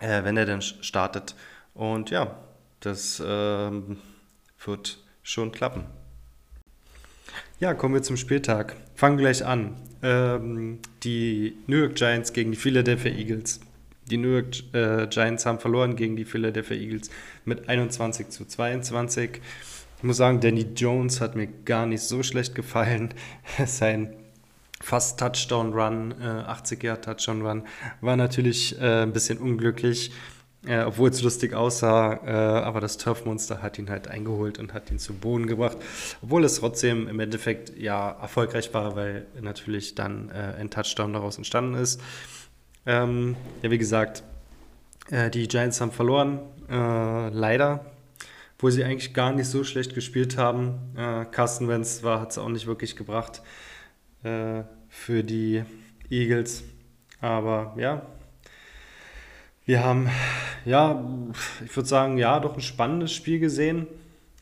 äh, 0.00 0.24
wenn 0.24 0.36
er 0.36 0.46
dann 0.46 0.62
startet. 0.62 1.34
Und 1.78 2.10
ja, 2.10 2.36
das 2.80 3.22
ähm, 3.24 3.98
wird 4.64 4.98
schon 5.22 5.52
klappen. 5.52 5.84
Ja, 7.60 7.72
kommen 7.72 7.94
wir 7.94 8.02
zum 8.02 8.16
Spieltag. 8.16 8.74
Fangen 8.96 9.16
gleich 9.16 9.46
an. 9.46 9.76
Ähm, 10.02 10.80
die 11.04 11.56
New 11.68 11.76
York 11.76 11.94
Giants 11.94 12.32
gegen 12.32 12.50
die 12.50 12.58
Philadelphia 12.58 13.12
Eagles. 13.12 13.60
Die 14.10 14.16
New 14.16 14.30
York 14.30 14.74
äh, 14.74 15.06
Giants 15.06 15.46
haben 15.46 15.60
verloren 15.60 15.94
gegen 15.94 16.16
die 16.16 16.24
Philadelphia 16.24 16.76
Eagles 16.76 17.10
mit 17.44 17.68
21 17.68 18.30
zu 18.30 18.44
22. 18.44 19.40
Ich 19.98 20.02
muss 20.02 20.16
sagen, 20.16 20.40
Danny 20.40 20.66
Jones 20.74 21.20
hat 21.20 21.36
mir 21.36 21.46
gar 21.64 21.86
nicht 21.86 22.02
so 22.02 22.24
schlecht 22.24 22.56
gefallen. 22.56 23.14
Sein 23.66 24.14
fast 24.80 25.20
Touchdown-Run, 25.20 26.12
äh, 26.20 26.24
80er-Touchdown-Run, 26.24 27.62
war 28.00 28.16
natürlich 28.16 28.80
äh, 28.80 29.02
ein 29.02 29.12
bisschen 29.12 29.38
unglücklich, 29.38 30.10
äh, 30.66 30.82
obwohl 30.82 31.10
es 31.10 31.22
lustig 31.22 31.54
aussah. 31.54 32.20
Äh, 32.24 32.30
aber 32.64 32.80
das 32.80 32.96
Turf-Monster 32.98 33.62
hat 33.62 33.78
ihn 33.78 33.90
halt 33.90 34.08
eingeholt 34.08 34.58
und 34.58 34.74
hat 34.74 34.90
ihn 34.90 34.98
zu 34.98 35.14
Boden 35.14 35.46
gebracht. 35.46 35.76
Obwohl 36.22 36.44
es 36.44 36.56
trotzdem 36.56 37.08
im 37.08 37.20
Endeffekt 37.20 37.78
ja 37.78 38.10
erfolgreich 38.10 38.72
war, 38.74 38.96
weil 38.96 39.26
natürlich 39.40 39.94
dann 39.94 40.30
äh, 40.30 40.54
ein 40.58 40.70
Touchdown 40.70 41.12
daraus 41.12 41.36
entstanden 41.36 41.74
ist. 41.74 42.00
Ähm, 42.86 43.36
ja, 43.62 43.70
wie 43.70 43.78
gesagt, 43.78 44.22
äh, 45.10 45.30
die 45.30 45.46
Giants 45.48 45.80
haben 45.80 45.92
verloren, 45.92 46.40
leider 46.70 47.86
wo 48.58 48.70
sie 48.70 48.84
eigentlich 48.84 49.14
gar 49.14 49.32
nicht 49.32 49.46
so 49.46 49.62
schlecht 49.64 49.94
gespielt 49.94 50.36
haben. 50.36 50.74
Äh, 50.96 51.24
Carsten 51.26 51.68
Wentz 51.68 52.02
hat 52.02 52.32
es 52.32 52.38
auch 52.38 52.48
nicht 52.48 52.66
wirklich 52.66 52.96
gebracht 52.96 53.42
äh, 54.24 54.62
für 54.88 55.22
die 55.22 55.64
Eagles. 56.10 56.64
Aber 57.20 57.74
ja, 57.78 58.02
wir 59.68 59.84
haben, 59.84 60.08
ja, 60.64 61.04
ich 61.62 61.76
würde 61.76 61.86
sagen, 61.86 62.16
ja, 62.16 62.40
doch 62.40 62.54
ein 62.54 62.62
spannendes 62.62 63.12
Spiel 63.12 63.38
gesehen. 63.38 63.86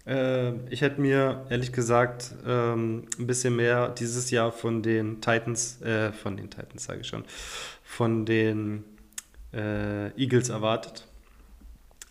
Äh, 0.06 0.52
ich 0.70 0.82
hätte 0.82 1.00
mir 1.00 1.44
ehrlich 1.50 1.72
gesagt 1.72 2.32
ähm, 2.46 3.08
ein 3.18 3.26
bisschen 3.26 3.56
mehr 3.56 3.88
dieses 3.88 4.30
Jahr 4.30 4.52
von 4.52 4.84
den 4.84 5.20
Titans, 5.20 5.82
äh, 5.82 6.12
von 6.12 6.36
den 6.36 6.48
Titans 6.48 6.84
sage 6.84 7.00
ich 7.00 7.08
schon, 7.08 7.24
von 7.82 8.24
den 8.24 8.84
äh, 9.52 10.12
Eagles 10.16 10.48
erwartet. 10.48 11.08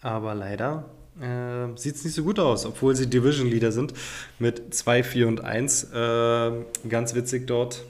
Aber 0.01 0.35
leider 0.35 0.83
äh, 1.21 1.73
sieht 1.77 1.95
es 1.95 2.03
nicht 2.03 2.15
so 2.15 2.23
gut 2.25 2.37
aus, 2.37 2.65
obwohl 2.65 2.97
sie 2.97 3.09
Division 3.09 3.47
Leader 3.47 3.71
sind 3.71 3.93
mit 4.39 4.73
2, 4.73 5.03
4 5.03 5.27
und 5.29 5.41
1. 5.41 5.85
Äh, 5.85 6.51
ganz 6.89 7.15
witzig 7.15 7.47
dort 7.47 7.81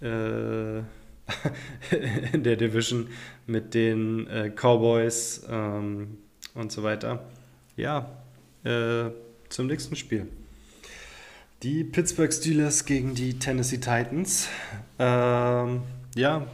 äh, 0.00 0.82
in 2.32 2.42
der 2.42 2.56
Division 2.56 3.08
mit 3.46 3.74
den 3.74 4.26
äh, 4.28 4.50
Cowboys 4.50 5.42
ähm, 5.48 6.18
und 6.54 6.72
so 6.72 6.82
weiter. 6.82 7.24
Ja, 7.76 8.10
äh, 8.64 9.10
zum 9.48 9.66
nächsten 9.66 9.96
Spiel. 9.96 10.28
Die 11.62 11.82
Pittsburgh 11.82 12.32
Steelers 12.32 12.84
gegen 12.84 13.14
die 13.14 13.38
Tennessee 13.38 13.78
Titans. 13.78 14.48
Ähm, 14.98 15.82
ja, 16.14 16.46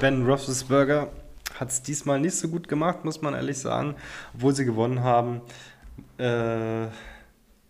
Ben 0.00 0.26
Roethlisberger 0.26 1.10
hat 1.54 1.70
es 1.70 1.82
diesmal 1.82 2.20
nicht 2.20 2.34
so 2.34 2.48
gut 2.48 2.68
gemacht, 2.68 3.04
muss 3.04 3.22
man 3.22 3.34
ehrlich 3.34 3.58
sagen, 3.58 3.94
obwohl 4.34 4.54
sie 4.54 4.64
gewonnen 4.64 5.02
haben. 5.02 5.40
Äh, 6.18 6.88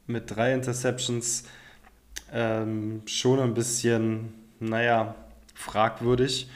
mit 0.07 0.35
drei 0.35 0.55
Interceptions 0.55 1.45
ähm, 2.33 3.03
schon 3.07 3.41
ein 3.41 3.55
bisschen, 3.55 4.35
naja, 4.59 5.15
fragwürdig. 5.59 6.49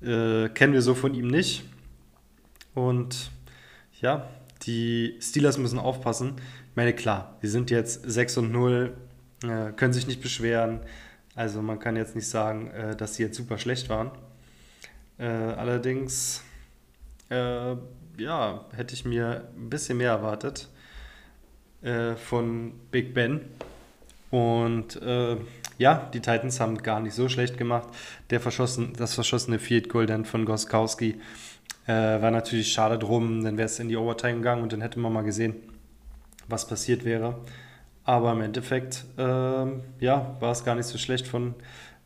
Äh, 0.00 0.48
kennen 0.48 0.72
wir 0.72 0.82
so 0.82 0.94
von 0.94 1.14
ihm 1.14 1.28
nicht. 1.28 1.64
Und 2.74 3.30
ja, 4.00 4.28
die 4.62 5.16
Steelers 5.20 5.58
müssen 5.58 5.78
aufpassen. 5.78 6.36
Ich 6.70 6.76
meine, 6.76 6.94
klar, 6.94 7.36
sie 7.42 7.48
sind 7.48 7.70
jetzt 7.70 8.10
6 8.10 8.38
und 8.38 8.52
0, 8.52 8.96
äh, 9.42 9.72
können 9.72 9.92
sich 9.92 10.06
nicht 10.06 10.22
beschweren. 10.22 10.80
Also 11.34 11.60
man 11.62 11.78
kann 11.78 11.96
jetzt 11.96 12.16
nicht 12.16 12.28
sagen, 12.28 12.68
äh, 12.70 12.96
dass 12.96 13.14
sie 13.14 13.22
jetzt 13.22 13.36
super 13.36 13.58
schlecht 13.58 13.88
waren. 13.90 14.10
Äh, 15.18 15.26
allerdings 15.26 16.42
äh, 17.30 17.74
ja, 18.16 18.64
hätte 18.74 18.94
ich 18.94 19.04
mir 19.04 19.48
ein 19.56 19.68
bisschen 19.68 19.98
mehr 19.98 20.10
erwartet 20.12 20.68
äh, 21.82 22.14
von 22.14 22.72
Big 22.90 23.12
Ben. 23.14 23.42
Und 24.30 25.00
ja, 25.78 26.10
die 26.12 26.20
Titans 26.20 26.60
haben 26.60 26.78
gar 26.78 27.00
nicht 27.00 27.14
so 27.14 27.28
schlecht 27.28 27.56
gemacht. 27.56 27.88
Der 28.30 28.40
verschossen, 28.40 28.92
das 28.96 29.14
verschossene 29.14 29.58
Field 29.58 29.88
Goal 29.88 30.06
dann 30.06 30.24
von 30.24 30.44
Goskowski 30.44 31.20
äh, 31.86 31.92
war 31.92 32.30
natürlich 32.30 32.72
schade 32.72 32.98
drum. 32.98 33.42
Dann 33.44 33.56
wäre 33.56 33.66
es 33.66 33.78
in 33.78 33.88
die 33.88 33.96
Overtime 33.96 34.34
gegangen 34.34 34.62
und 34.62 34.72
dann 34.72 34.80
hätte 34.80 34.98
man 34.98 35.12
mal 35.12 35.22
gesehen, 35.22 35.56
was 36.48 36.66
passiert 36.66 37.04
wäre. 37.04 37.38
Aber 38.04 38.32
im 38.32 38.40
Endeffekt, 38.40 39.04
ähm, 39.18 39.82
ja, 40.00 40.36
war 40.40 40.52
es 40.52 40.64
gar 40.64 40.74
nicht 40.74 40.86
so 40.86 40.98
schlecht 40.98 41.26
von 41.26 41.54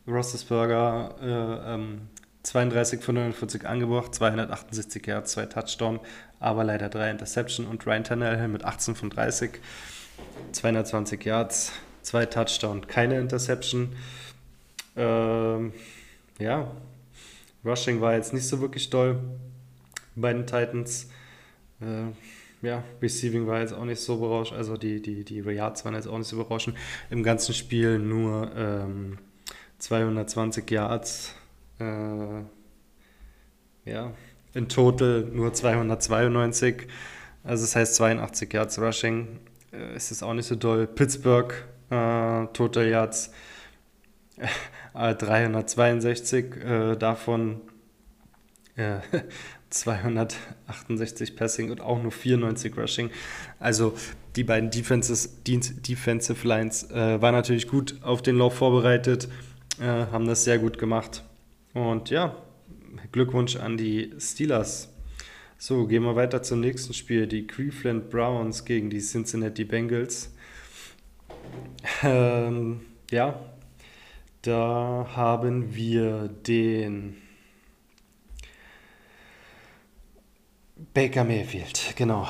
Roethlisberger. 0.07 1.15
Äh, 1.21 1.73
ähm, 1.73 2.01
32 2.43 3.01
von 3.01 3.15
49 3.15 3.65
angebracht, 3.65 4.13
268 4.13 5.07
Yards, 5.07 5.31
zwei 5.31 5.45
Touchdown, 5.45 5.99
aber 6.39 6.65
leider 6.65 6.89
drei 6.89 7.09
Interception 7.09 7.65
und 7.65 7.87
Ryan 7.87 8.03
Tannehill 8.03 8.49
mit 8.49 8.65
18 8.65 8.95
von 8.95 9.09
30, 9.09 9.61
220 10.51 11.23
Yards, 11.23 11.71
zwei 12.03 12.25
Touchdown, 12.25 12.87
keine 12.87 13.19
Interception. 13.19 13.95
Ähm, 14.95 15.73
ja, 16.39 16.71
Rushing 17.65 18.01
war 18.01 18.13
jetzt 18.13 18.33
nicht 18.33 18.47
so 18.47 18.61
wirklich 18.61 18.89
doll 18.89 19.19
bei 20.15 20.33
den 20.33 20.45
Titans. 20.45 21.09
Äh, 21.81 22.11
ja, 22.65 22.83
Receiving 23.01 23.45
war 23.45 23.59
jetzt 23.59 23.73
auch 23.73 23.83
nicht 23.83 23.99
so 23.99 24.17
berauschend, 24.17 24.57
also 24.57 24.77
die, 24.77 25.01
die, 25.01 25.25
die 25.25 25.39
Yards 25.39 25.83
waren 25.83 25.95
jetzt 25.95 26.07
auch 26.07 26.17
nicht 26.17 26.27
so 26.27 26.37
berauschend. 26.37 26.77
Im 27.09 27.21
ganzen 27.21 27.53
Spiel 27.53 27.99
nur 27.99 28.51
ähm, 28.55 29.17
220 29.79 30.71
Yards, 30.71 31.35
äh, 31.79 32.43
ja, 33.85 34.13
in 34.53 34.69
total 34.69 35.23
nur 35.31 35.53
292. 35.53 36.87
Also 37.43 37.63
das 37.63 37.75
heißt 37.75 37.95
82 37.95 38.53
Yards 38.53 38.79
Rushing. 38.79 39.39
Äh, 39.73 39.95
ist 39.97 40.11
es 40.11 40.23
auch 40.23 40.33
nicht 40.33 40.45
so 40.47 40.55
doll. 40.55 40.87
Pittsburgh, 40.87 41.53
äh, 41.89 42.45
Total 42.53 42.87
Yards 42.87 43.31
äh, 44.93 45.15
362, 45.15 46.55
äh, 46.57 46.95
davon 46.95 47.61
268 49.69 51.35
Passing 51.35 51.71
und 51.71 51.81
auch 51.81 52.01
nur 52.01 52.11
94 52.11 52.77
Rushing. 52.77 53.09
Also 53.59 53.95
die 54.35 54.43
beiden 54.43 54.71
Defenses, 54.71 55.43
Defensive 55.43 56.47
Lines 56.47 56.89
äh, 56.89 57.21
waren 57.21 57.35
natürlich 57.35 57.67
gut 57.67 57.95
auf 58.01 58.21
den 58.21 58.37
Lauf 58.37 58.55
vorbereitet, 58.55 59.27
äh, 59.79 59.85
haben 59.85 60.27
das 60.27 60.43
sehr 60.43 60.59
gut 60.59 60.77
gemacht. 60.77 61.23
Und 61.73 62.09
ja, 62.09 62.35
Glückwunsch 63.11 63.55
an 63.55 63.77
die 63.77 64.13
Steelers. 64.19 64.89
So, 65.57 65.87
gehen 65.87 66.03
wir 66.03 66.15
weiter 66.15 66.43
zum 66.43 66.59
nächsten 66.59 66.93
Spiel. 66.93 67.25
Die 67.27 67.47
Cleveland 67.47 68.09
Browns 68.09 68.65
gegen 68.65 68.89
die 68.89 68.99
Cincinnati 68.99 69.63
Bengals. 69.63 70.32
Ähm, 72.03 72.81
ja, 73.11 73.39
da 74.41 75.07
haben 75.15 75.75
wir 75.75 76.27
den 76.27 77.17
Baker 80.93 81.23
Mayfield, 81.23 81.93
genau. 81.95 82.27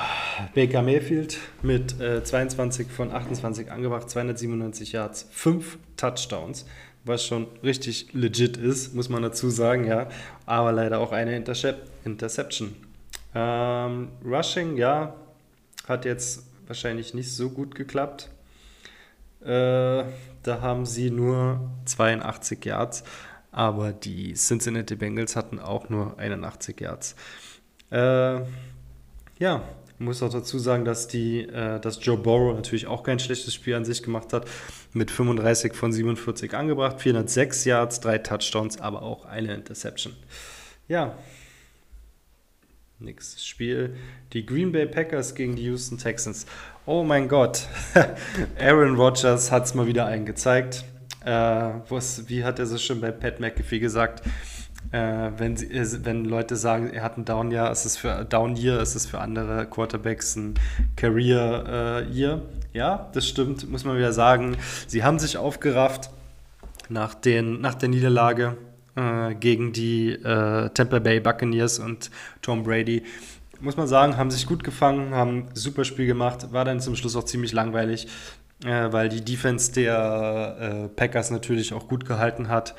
Baker 0.53 0.81
Mayfield 0.81 1.39
mit 1.61 1.99
äh, 1.99 2.23
22 2.23 2.87
von 2.87 3.11
28 3.11 3.71
angebracht, 3.71 4.09
297 4.09 4.91
Yards, 4.91 5.27
5 5.31 5.77
Touchdowns 5.97 6.65
was 7.05 7.25
schon 7.25 7.47
richtig 7.63 8.13
legit 8.13 8.57
ist, 8.57 8.93
muss 8.93 9.09
man 9.09 9.21
dazu 9.23 9.49
sagen, 9.49 9.85
ja. 9.85 10.07
Aber 10.45 10.71
leider 10.71 10.99
auch 10.99 11.11
eine 11.11 11.35
Intercep 11.35 11.87
Interception. 12.05 12.75
Ähm, 13.35 14.09
Rushing, 14.23 14.77
ja, 14.77 15.15
hat 15.87 16.05
jetzt 16.05 16.43
wahrscheinlich 16.67 17.13
nicht 17.13 17.31
so 17.31 17.49
gut 17.49 17.75
geklappt. 17.75 18.29
Äh, 19.45 20.05
da 20.43 20.61
haben 20.61 20.85
sie 20.85 21.09
nur 21.09 21.71
82 21.85 22.65
Yards, 22.65 23.03
aber 23.51 23.91
die 23.91 24.33
Cincinnati 24.33 24.95
Bengals 24.95 25.35
hatten 25.35 25.59
auch 25.59 25.89
nur 25.89 26.17
81 26.17 26.79
Yards. 26.79 27.15
Äh, 27.91 28.41
ja, 29.39 29.61
muss 29.99 30.21
auch 30.23 30.29
dazu 30.29 30.59
sagen, 30.59 30.85
dass, 30.85 31.07
die, 31.07 31.41
äh, 31.41 31.79
dass 31.79 32.03
Joe 32.03 32.17
Burrow 32.17 32.55
natürlich 32.55 32.87
auch 32.87 33.03
kein 33.03 33.19
schlechtes 33.19 33.53
Spiel 33.53 33.75
an 33.75 33.85
sich 33.85 34.03
gemacht 34.03 34.33
hat. 34.33 34.47
Mit 34.91 35.11
35 35.11 35.73
von 35.73 35.91
47 35.91 36.53
angebracht, 36.53 37.01
406 37.01 37.65
Yards, 37.65 37.99
drei 37.99 38.17
Touchdowns, 38.17 38.79
aber 38.79 39.01
auch 39.01 39.25
eine 39.25 39.53
Interception. 39.53 40.13
Ja, 40.87 41.17
nächstes 43.03 43.45
Spiel. 43.45 43.95
Die 44.33 44.45
Green 44.45 44.71
Bay 44.71 44.85
Packers 44.85 45.35
gegen 45.35 45.55
die 45.55 45.63
Houston 45.63 45.97
Texans. 45.97 46.45
Oh 46.85 47.03
mein 47.03 47.27
Gott, 47.27 47.67
Aaron 48.59 48.95
Rodgers 48.95 49.51
hat 49.51 49.65
es 49.65 49.73
mal 49.73 49.87
wieder 49.87 50.05
eingezeigt. 50.05 50.83
Äh, 51.25 51.29
wie 51.29 52.43
hat 52.43 52.59
er 52.59 52.65
so 52.65 52.77
schön 52.77 52.99
bei 52.99 53.11
Pat 53.11 53.39
McAfee 53.39 53.79
gesagt? 53.79 54.23
Äh, 54.91 55.31
wenn, 55.37 55.55
sie, 55.55 55.69
wenn 56.03 56.25
Leute 56.25 56.55
sagen, 56.55 56.89
er 56.89 57.03
hat 57.03 57.17
ein 57.17 57.25
Down 57.25 57.51
Year, 57.51 57.71
ist 57.71 57.85
es 57.85 57.97
für 57.97 58.25
Down 58.25 58.55
Year, 58.55 58.81
ist 58.81 58.95
es 58.95 59.05
für 59.05 59.19
andere 59.19 59.65
Quarterbacks 59.65 60.35
ein 60.35 60.55
Career 60.95 62.03
äh. 62.05 62.39
Ja, 62.73 63.09
das 63.13 63.27
stimmt, 63.27 63.69
muss 63.69 63.85
man 63.85 63.97
wieder 63.97 64.13
sagen. 64.13 64.57
Sie 64.87 65.03
haben 65.03 65.19
sich 65.19 65.37
aufgerafft 65.37 66.09
nach, 66.89 67.13
den, 67.13 67.61
nach 67.61 67.75
der 67.75 67.89
Niederlage 67.89 68.57
äh, 68.95 69.35
gegen 69.35 69.73
die 69.73 70.11
äh, 70.11 70.69
Tampa 70.69 70.99
Bay 70.99 71.19
Buccaneers 71.19 71.79
und 71.79 72.11
Tom 72.41 72.63
Brady. 72.63 73.03
Muss 73.59 73.77
man 73.77 73.87
sagen, 73.87 74.17
haben 74.17 74.31
sich 74.31 74.45
gut 74.45 74.63
gefangen, 74.63 75.15
haben 75.15 75.47
ein 75.47 75.55
super 75.55 75.85
Spiel 75.85 76.05
gemacht, 76.05 76.51
war 76.51 76.65
dann 76.65 76.81
zum 76.81 76.95
Schluss 76.95 77.15
auch 77.15 77.23
ziemlich 77.23 77.53
langweilig. 77.53 78.07
äh, 78.63 78.91
weil 78.91 79.09
die 79.09 79.23
Defense 79.23 79.71
der 79.71 80.57
äh, 80.59 80.87
Packers 80.89 81.31
natürlich 81.31 81.73
auch 81.73 81.87
gut 81.87 82.05
gehalten 82.05 82.47
hat. 82.47 82.75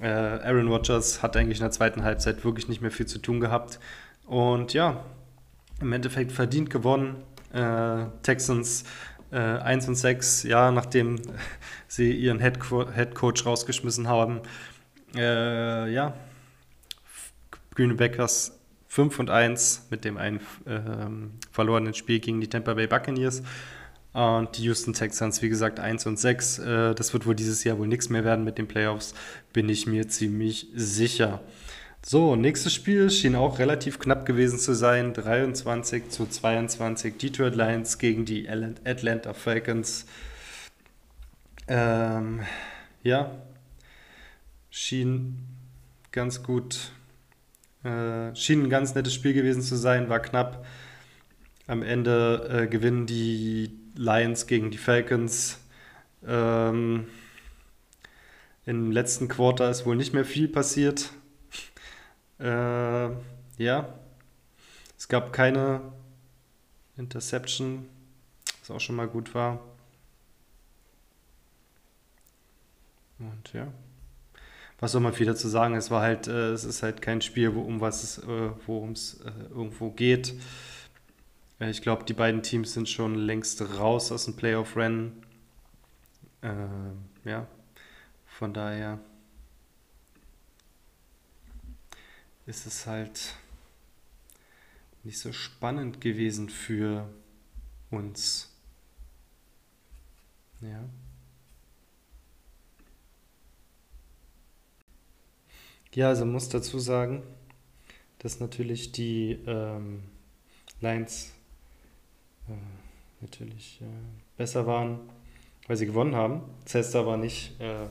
Äh, 0.00 0.08
Aaron 0.08 0.68
Rodgers 0.68 1.22
hat 1.22 1.36
eigentlich 1.36 1.58
in 1.58 1.64
der 1.64 1.70
zweiten 1.70 2.02
Halbzeit 2.02 2.44
wirklich 2.44 2.68
nicht 2.68 2.82
mehr 2.82 2.90
viel 2.90 3.06
zu 3.06 3.18
tun 3.18 3.40
gehabt. 3.40 3.78
Und 4.26 4.72
ja, 4.72 5.04
im 5.80 5.92
Endeffekt 5.92 6.32
verdient 6.32 6.70
gewonnen. 6.70 7.16
Texans 8.22 8.82
1 9.30 9.86
und 9.86 9.94
6, 9.94 10.42
ja, 10.42 10.72
nachdem 10.72 11.20
sie 11.86 12.10
ihren 12.10 12.40
Head, 12.40 12.58
Head 12.96 13.14
Coach 13.14 13.46
rausgeschmissen 13.46 14.08
haben. 14.08 14.40
Ja, 15.20 16.14
Green 17.74 17.96
Packers 17.96 18.58
5 18.88 19.18
und 19.18 19.30
1 19.30 19.88
mit 19.90 20.04
dem 20.04 20.16
einen 20.16 20.40
ähm, 20.66 21.32
verlorenen 21.50 21.94
Spiel 21.94 22.20
gegen 22.20 22.40
die 22.40 22.48
Tampa 22.48 22.74
Bay 22.74 22.86
Buccaneers. 22.86 23.42
Und 24.12 24.56
die 24.56 24.62
Houston 24.62 24.92
Texans, 24.92 25.42
wie 25.42 25.48
gesagt, 25.48 25.80
1 25.80 26.06
und 26.06 26.16
6. 26.16 26.58
Äh, 26.60 26.94
das 26.94 27.12
wird 27.12 27.26
wohl 27.26 27.34
dieses 27.34 27.64
Jahr 27.64 27.78
wohl 27.78 27.88
nichts 27.88 28.08
mehr 28.08 28.24
werden 28.24 28.44
mit 28.44 28.58
den 28.58 28.68
Playoffs, 28.68 29.14
bin 29.52 29.68
ich 29.68 29.88
mir 29.88 30.06
ziemlich 30.06 30.68
sicher. 30.74 31.40
So, 32.06 32.36
nächstes 32.36 32.72
Spiel 32.72 33.10
schien 33.10 33.34
auch 33.34 33.58
relativ 33.58 33.98
knapp 33.98 34.26
gewesen 34.26 34.60
zu 34.60 34.74
sein. 34.74 35.12
23 35.14 36.10
zu 36.10 36.26
22 36.26 37.16
Detroit 37.16 37.56
Lions 37.56 37.98
gegen 37.98 38.24
die 38.24 38.48
Atlanta 38.48 39.34
Falcons. 39.34 40.06
Ähm, 41.66 42.42
ja, 43.02 43.32
schien 44.74 45.38
ganz 46.10 46.42
gut 46.42 46.90
äh, 47.84 48.34
schien 48.34 48.64
ein 48.64 48.70
ganz 48.70 48.96
nettes 48.96 49.14
Spiel 49.14 49.32
gewesen 49.32 49.62
zu 49.62 49.76
sein, 49.76 50.08
war 50.08 50.18
knapp. 50.18 50.66
Am 51.68 51.82
Ende 51.82 52.64
äh, 52.64 52.66
gewinnen 52.66 53.06
die 53.06 53.78
Lions 53.94 54.48
gegen 54.48 54.72
die 54.72 54.78
Falcons. 54.78 55.60
Ähm, 56.26 57.06
Im 58.66 58.90
letzten 58.90 59.28
Quarter 59.28 59.70
ist 59.70 59.86
wohl 59.86 59.94
nicht 59.94 60.12
mehr 60.12 60.24
viel 60.24 60.48
passiert. 60.48 61.12
Äh, 62.40 63.10
ja, 63.58 63.94
es 64.98 65.08
gab 65.08 65.32
keine 65.32 65.92
Interception, 66.96 67.88
was 68.60 68.72
auch 68.72 68.80
schon 68.80 68.96
mal 68.96 69.06
gut 69.06 69.34
war. 69.36 69.60
Und 73.20 73.52
ja 73.52 73.72
was 74.84 74.92
soll 74.92 75.00
man 75.00 75.14
viel 75.14 75.24
dazu 75.24 75.48
sagen? 75.48 75.76
Es 75.76 75.90
war 75.90 76.02
halt, 76.02 76.28
äh, 76.28 76.50
es 76.52 76.64
ist 76.64 76.82
halt 76.82 77.00
kein 77.00 77.22
Spiel, 77.22 77.54
wo, 77.54 77.62
um 77.62 77.80
was 77.80 78.02
es, 78.02 78.18
äh, 78.18 78.50
worum 78.66 78.92
es 78.92 79.18
äh, 79.22 79.30
irgendwo 79.48 79.90
geht. 79.90 80.34
Äh, 81.58 81.70
ich 81.70 81.80
glaube, 81.80 82.04
die 82.04 82.12
beiden 82.12 82.42
Teams 82.42 82.74
sind 82.74 82.86
schon 82.86 83.14
längst 83.14 83.62
raus 83.78 84.12
aus 84.12 84.26
dem 84.26 84.36
Playoff-Rennen. 84.36 85.24
Ähm, 86.42 86.98
ja, 87.24 87.46
von 88.26 88.52
daher 88.52 89.00
ist 92.44 92.66
es 92.66 92.86
halt 92.86 93.36
nicht 95.02 95.18
so 95.18 95.32
spannend 95.32 96.02
gewesen 96.02 96.50
für 96.50 97.08
uns. 97.90 98.54
Ja. 100.60 100.84
Ja, 105.94 106.08
also 106.08 106.24
muss 106.24 106.48
dazu 106.48 106.78
sagen, 106.80 107.22
dass 108.18 108.40
natürlich 108.40 108.90
die 108.90 109.38
ähm, 109.46 110.02
Lions 110.80 111.32
äh, 112.48 112.52
natürlich 113.20 113.80
äh, 113.80 113.84
besser 114.36 114.66
waren, 114.66 114.98
weil 115.68 115.76
sie 115.76 115.86
gewonnen 115.86 116.16
haben. 116.16 116.42
Das 116.64 116.74
heißt 116.74 116.96
aber 116.96 117.16
nicht, 117.16 117.60
äh, 117.60 117.86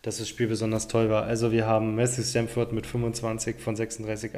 dass 0.00 0.18
das 0.18 0.28
Spiel 0.28 0.48
besonders 0.48 0.88
toll 0.88 1.10
war. 1.10 1.24
Also 1.24 1.52
wir 1.52 1.66
haben 1.66 1.94
Matthew 1.94 2.22
Stamford 2.22 2.72
mit 2.72 2.86
25 2.86 3.60
von 3.60 3.76
36 3.76 4.32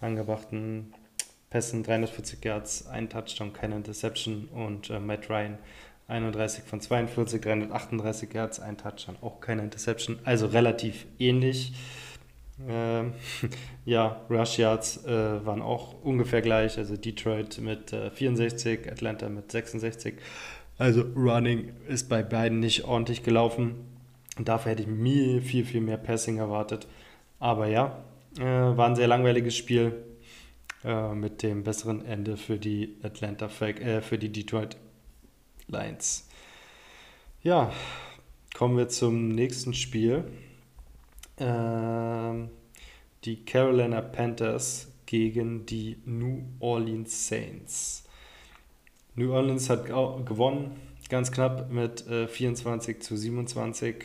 angebrachten 0.00 0.94
Pässen, 1.50 1.82
340 1.82 2.44
Yards, 2.44 2.86
ein 2.86 3.10
Touchdown, 3.10 3.52
keine 3.52 3.76
Interception 3.76 4.46
und 4.46 4.88
äh, 4.88 5.00
Matt 5.00 5.28
Ryan 5.28 5.58
31 6.10 6.64
von 6.64 6.80
42, 6.80 7.40
338 7.40 8.34
Yards, 8.34 8.60
ein 8.60 8.76
Touchdown, 8.76 9.16
auch 9.22 9.40
keine 9.40 9.62
Interception, 9.62 10.18
also 10.24 10.46
relativ 10.46 11.06
ähnlich. 11.18 11.72
Ähm, 12.68 13.14
ja, 13.84 14.20
Rush 14.28 14.58
Yards 14.58 15.04
äh, 15.04 15.44
waren 15.46 15.62
auch 15.62 16.02
ungefähr 16.02 16.42
gleich, 16.42 16.76
also 16.78 16.96
Detroit 16.96 17.58
mit 17.58 17.92
äh, 17.92 18.10
64, 18.10 18.90
Atlanta 18.90 19.28
mit 19.28 19.50
66. 19.50 20.14
Also 20.78 21.02
Running 21.14 21.72
ist 21.88 22.08
bei 22.08 22.22
beiden 22.22 22.60
nicht 22.60 22.84
ordentlich 22.84 23.22
gelaufen. 23.22 23.74
Und 24.38 24.48
dafür 24.48 24.72
hätte 24.72 24.82
ich 24.82 24.88
mir 24.88 25.42
viel, 25.42 25.64
viel 25.64 25.82
mehr 25.82 25.98
Passing 25.98 26.38
erwartet. 26.38 26.86
Aber 27.38 27.66
ja, 27.66 28.02
äh, 28.38 28.42
war 28.42 28.88
ein 28.88 28.96
sehr 28.96 29.08
langweiliges 29.08 29.56
Spiel 29.56 29.92
äh, 30.84 31.14
mit 31.14 31.42
dem 31.42 31.64
besseren 31.64 32.04
Ende 32.04 32.36
für 32.36 32.58
die 32.58 32.96
Atlanta 33.02 33.48
Fake, 33.48 33.80
äh, 33.80 34.00
für 34.00 34.16
die 34.16 34.30
Detroit 34.30 34.76
Lions. 35.70 36.28
Ja, 37.42 37.72
kommen 38.54 38.76
wir 38.76 38.88
zum 38.88 39.28
nächsten 39.28 39.72
Spiel. 39.74 40.24
Ähm, 41.38 42.50
die 43.24 43.44
Carolina 43.44 44.00
Panthers 44.02 44.88
gegen 45.06 45.66
die 45.66 45.98
New 46.04 46.42
Orleans 46.58 47.28
Saints. 47.28 48.04
New 49.14 49.32
Orleans 49.32 49.68
hat 49.68 49.86
gewonnen, 49.86 50.76
ganz 51.08 51.32
knapp 51.32 51.70
mit 51.70 52.06
äh, 52.06 52.28
24 52.28 53.00
zu 53.02 53.16
27. 53.16 53.96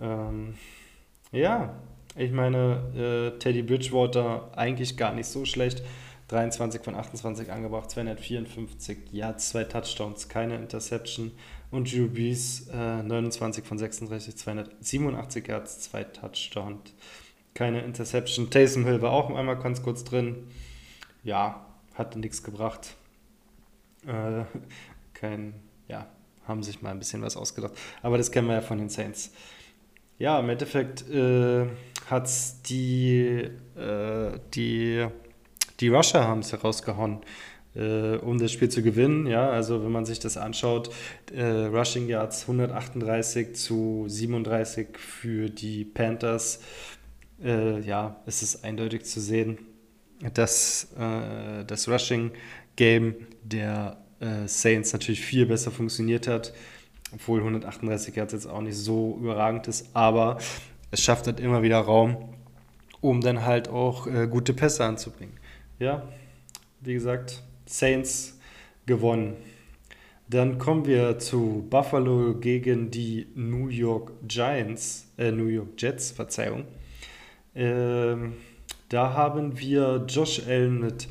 Ähm, 0.00 0.54
ja, 1.32 1.74
ich 2.16 2.30
meine, 2.30 3.34
äh, 3.34 3.38
Teddy 3.38 3.62
Bridgewater 3.62 4.50
eigentlich 4.56 4.96
gar 4.96 5.12
nicht 5.12 5.26
so 5.26 5.44
schlecht. 5.44 5.82
23 6.34 6.82
von 6.82 6.96
28 6.96 7.52
angebracht, 7.52 7.90
254 7.90 9.12
Yards, 9.12 9.50
zwei 9.50 9.62
Touchdowns, 9.64 10.28
keine 10.28 10.56
Interception. 10.56 11.30
Und 11.70 11.92
Drew 11.92 12.08
Brees 12.08 12.68
äh, 12.72 13.02
29 13.02 13.64
von 13.64 13.78
36, 13.78 14.36
287 14.36 15.46
Yards, 15.46 15.80
zwei 15.80 16.02
Touchdowns, 16.02 16.92
keine 17.54 17.82
Interception. 17.82 18.50
Taysom 18.50 18.84
Hill 18.84 19.00
war 19.00 19.12
auch 19.12 19.30
einmal 19.30 19.58
ganz 19.58 19.82
kurz 19.82 20.02
drin. 20.02 20.48
Ja, 21.22 21.66
hatte 21.94 22.18
nichts 22.18 22.42
gebracht. 22.42 22.96
Äh, 24.04 24.44
kein, 25.14 25.54
ja, 25.86 26.06
haben 26.48 26.64
sich 26.64 26.82
mal 26.82 26.90
ein 26.90 26.98
bisschen 26.98 27.22
was 27.22 27.36
ausgedacht. 27.36 27.74
Aber 28.02 28.18
das 28.18 28.32
kennen 28.32 28.48
wir 28.48 28.54
ja 28.54 28.60
von 28.60 28.78
den 28.78 28.88
Saints. 28.88 29.32
Ja, 30.18 30.40
im 30.40 30.48
Endeffekt 30.48 31.08
äh, 31.08 31.66
hat 32.06 32.26
es 32.26 32.60
die, 32.62 33.50
äh, 33.76 34.38
die 34.54 35.06
die 35.80 35.88
Rusher 35.88 36.26
haben 36.26 36.40
es 36.40 36.52
herausgehauen, 36.52 37.20
äh, 37.74 38.16
um 38.16 38.38
das 38.38 38.52
Spiel 38.52 38.68
zu 38.68 38.82
gewinnen. 38.82 39.26
Ja, 39.26 39.50
also 39.50 39.82
wenn 39.84 39.92
man 39.92 40.04
sich 40.04 40.18
das 40.18 40.36
anschaut, 40.36 40.90
äh, 41.34 41.42
Rushing 41.44 42.08
Yards 42.08 42.42
138 42.42 43.54
zu 43.54 44.04
37 44.06 44.98
für 44.98 45.50
die 45.50 45.84
Panthers. 45.84 46.60
Äh, 47.42 47.80
ja, 47.80 48.22
es 48.26 48.42
ist 48.42 48.64
eindeutig 48.64 49.04
zu 49.04 49.20
sehen, 49.20 49.58
dass 50.34 50.88
äh, 50.98 51.64
das 51.64 51.88
Rushing 51.88 52.30
Game 52.76 53.14
der 53.42 53.98
äh, 54.20 54.46
Saints 54.46 54.92
natürlich 54.92 55.20
viel 55.20 55.46
besser 55.46 55.70
funktioniert 55.70 56.28
hat, 56.28 56.52
obwohl 57.12 57.40
138 57.40 58.14
Yards 58.14 58.32
jetzt 58.32 58.46
auch 58.46 58.60
nicht 58.60 58.76
so 58.76 59.18
überragend 59.20 59.68
ist, 59.68 59.88
aber 59.94 60.38
es 60.90 61.00
schafft 61.00 61.26
halt 61.26 61.40
immer 61.40 61.62
wieder 61.62 61.78
Raum, 61.78 62.34
um 63.00 63.20
dann 63.20 63.44
halt 63.44 63.68
auch 63.68 64.06
äh, 64.06 64.26
gute 64.28 64.54
Pässe 64.54 64.84
anzubringen. 64.84 65.34
Ja, 65.78 66.08
wie 66.80 66.94
gesagt, 66.94 67.42
Saints 67.66 68.38
gewonnen. 68.86 69.36
Dann 70.28 70.58
kommen 70.58 70.86
wir 70.86 71.18
zu 71.18 71.66
Buffalo 71.68 72.34
gegen 72.34 72.90
die 72.90 73.26
New 73.34 73.68
York 73.68 74.12
Giants, 74.26 75.06
äh, 75.18 75.30
New 75.30 75.46
York 75.46 75.70
Jets, 75.76 76.12
Verzeihung. 76.12 76.64
Ähm, 77.54 78.34
da 78.88 79.12
haben 79.12 79.58
wir 79.58 80.04
Josh 80.08 80.46
Allen 80.46 80.80
mit 80.80 81.08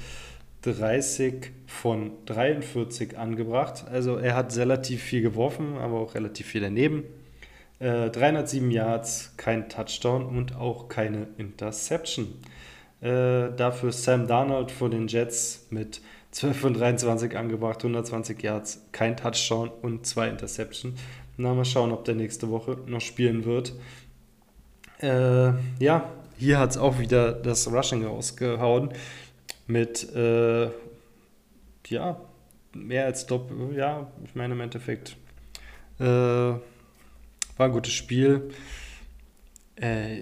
30 0.62 1.52
von 1.68 2.12
43 2.26 3.18
angebracht. 3.18 3.86
Also 3.92 4.16
er 4.16 4.36
hat 4.36 4.56
relativ 4.56 5.02
viel 5.04 5.22
geworfen, 5.22 5.78
aber 5.78 6.00
auch 6.00 6.16
relativ 6.16 6.48
viel 6.48 6.62
daneben. 6.62 7.04
Äh, 7.80 8.10
307 8.10 8.72
Yards, 8.72 9.34
kein 9.36 9.68
Touchdown 9.68 10.26
und 10.26 10.56
auch 10.56 10.88
keine 10.88 11.28
Interception. 11.38 12.28
Äh, 13.04 13.54
dafür 13.58 13.92
Sam 13.92 14.28
Darnold 14.28 14.72
von 14.72 14.90
den 14.90 15.10
Jets 15.10 15.68
mit 15.72 16.00
12 16.32 16.58
von 16.58 16.74
23 16.74 17.36
angebracht, 17.36 17.84
120 17.84 18.42
Yards, 18.42 18.86
kein 18.94 19.18
Touchdown 19.18 19.70
und 19.82 20.06
zwei 20.06 20.30
Interception. 20.30 20.96
Na, 21.36 21.54
mal 21.54 21.66
schauen, 21.66 21.92
ob 21.92 22.06
der 22.06 22.16
nächste 22.16 22.50
Woche 22.50 22.78
noch 22.86 23.02
spielen 23.02 23.44
wird. 23.44 23.74
Äh, 25.00 25.52
ja, 25.84 26.10
hier 26.38 26.60
hat 26.60 26.72
es 26.72 26.78
auch 26.78 26.98
wieder 26.98 27.34
das 27.34 27.70
Rushing 27.70 28.06
rausgehauen 28.06 28.94
mit, 29.68 30.16
äh, 30.16 30.70
ja, 31.88 32.22
mehr 32.74 33.06
als 33.06 33.26
doppelt, 33.26 33.76
ja, 33.76 34.08
ich 34.24 34.34
meine 34.34 34.54
im 34.54 34.62
Endeffekt. 34.62 35.18
Äh, 36.00 36.06
war 36.06 36.62
ein 37.58 37.72
gutes 37.74 37.94
Spiel. 37.94 38.50
Äh, 39.76 40.20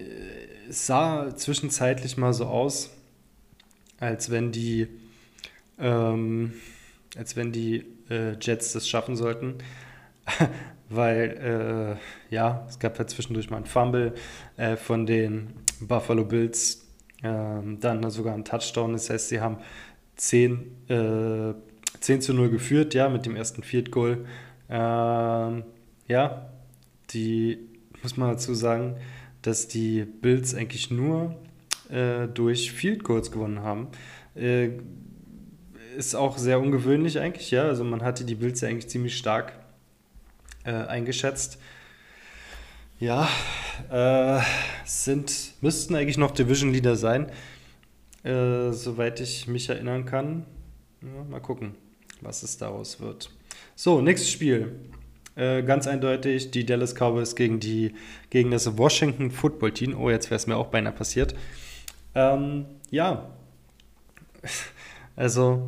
es 0.70 0.88
sah 0.88 1.36
zwischenzeitlich 1.36 2.18
mal 2.18 2.34
so 2.34 2.46
aus, 2.46 2.92
als 4.00 4.32
wenn 4.32 4.52
die, 4.52 4.88
ähm, 5.80 6.54
als 7.18 7.36
wenn 7.36 7.52
die 7.52 7.86
äh, 8.10 8.38
Jets 8.40 8.74
das 8.74 8.88
schaffen 8.88 9.16
sollten. 9.16 9.56
Weil, 10.90 11.98
äh, 12.30 12.34
ja, 12.34 12.66
es 12.68 12.80
gab 12.80 13.00
ja 13.00 13.08
zwischendurch 13.08 13.50
mal 13.50 13.58
einen 13.58 13.66
Fumble 13.66 14.14
äh, 14.58 14.76
von 14.76 15.06
den 15.06 15.54
Buffalo 15.80 16.26
Bills, 16.26 16.86
ähm, 17.24 17.80
dann 17.80 18.10
sogar 18.10 18.34
einen 18.34 18.44
Touchdown. 18.44 18.94
Das 18.94 19.10
heißt, 19.10 19.30
sie 19.30 19.40
haben 19.40 19.58
10, 20.18 20.72
10 20.88 22.18
äh, 22.18 22.20
zu 22.20 22.34
0 22.34 22.50
geführt, 22.50 22.94
ja, 22.94 23.08
mit 23.08 23.26
dem 23.26 23.36
ersten 23.36 23.64
Field 23.64 23.92
Goal. 23.92 24.26
Ähm, 24.70 25.64
ja, 26.08 26.50
die, 27.12 27.60
muss 28.04 28.18
man 28.18 28.32
dazu 28.32 28.54
sagen, 28.54 28.98
dass 29.42 29.68
die 29.68 30.04
Bills 30.04 30.54
eigentlich 30.54 30.92
nur 30.92 31.36
äh, 31.90 32.28
durch 32.28 32.72
Field 32.72 33.04
Goals 33.04 33.32
gewonnen 33.32 33.62
haben. 33.62 33.88
Äh, 34.36 34.72
ist 35.98 36.16
auch 36.16 36.38
sehr 36.38 36.60
ungewöhnlich 36.60 37.20
eigentlich, 37.20 37.52
ja. 37.52 37.64
Also 37.64 37.84
man 37.84 38.02
hatte 38.02 38.24
die 38.24 38.36
Bills 38.36 38.62
ja 38.62 38.70
eigentlich 38.70 38.90
ziemlich 38.90 39.18
stark 39.18 39.54
äh, 40.64 40.72
eingeschätzt. 40.72 41.58
Ja, 43.00 43.28
äh, 43.90 44.42
sind, 44.86 45.54
müssten 45.62 45.96
eigentlich 45.96 46.18
noch 46.18 46.32
Division 46.32 46.72
Leader 46.72 46.96
sein, 46.96 47.32
äh, 48.24 48.72
soweit 48.72 49.20
ich 49.20 49.48
mich 49.48 49.70
erinnern 49.70 50.06
kann. 50.06 50.46
Ja, 51.02 51.24
mal 51.24 51.40
gucken, 51.40 51.76
was 52.22 52.44
es 52.44 52.58
daraus 52.58 53.00
wird. 53.00 53.32
So, 53.76 54.02
nächstes 54.02 54.30
Spiel. 54.30 54.76
Äh, 55.42 55.64
ganz 55.64 55.88
eindeutig 55.88 56.52
die 56.52 56.68
Dallas 56.68 56.94
Cowboys 56.94 57.36
gegen, 57.36 57.60
die, 57.60 57.96
gegen 58.30 58.52
das 58.52 58.78
Washington 58.78 59.32
Football 59.32 59.72
Team. 59.72 60.00
Oh, 60.00 60.12
jetzt 60.12 60.30
wäre 60.30 60.36
es 60.36 60.46
mir 60.46 60.56
auch 60.56 60.68
beinahe 60.68 60.94
passiert. 60.94 61.34
Ähm, 62.14 62.66
ja, 62.92 63.32
also 65.16 65.68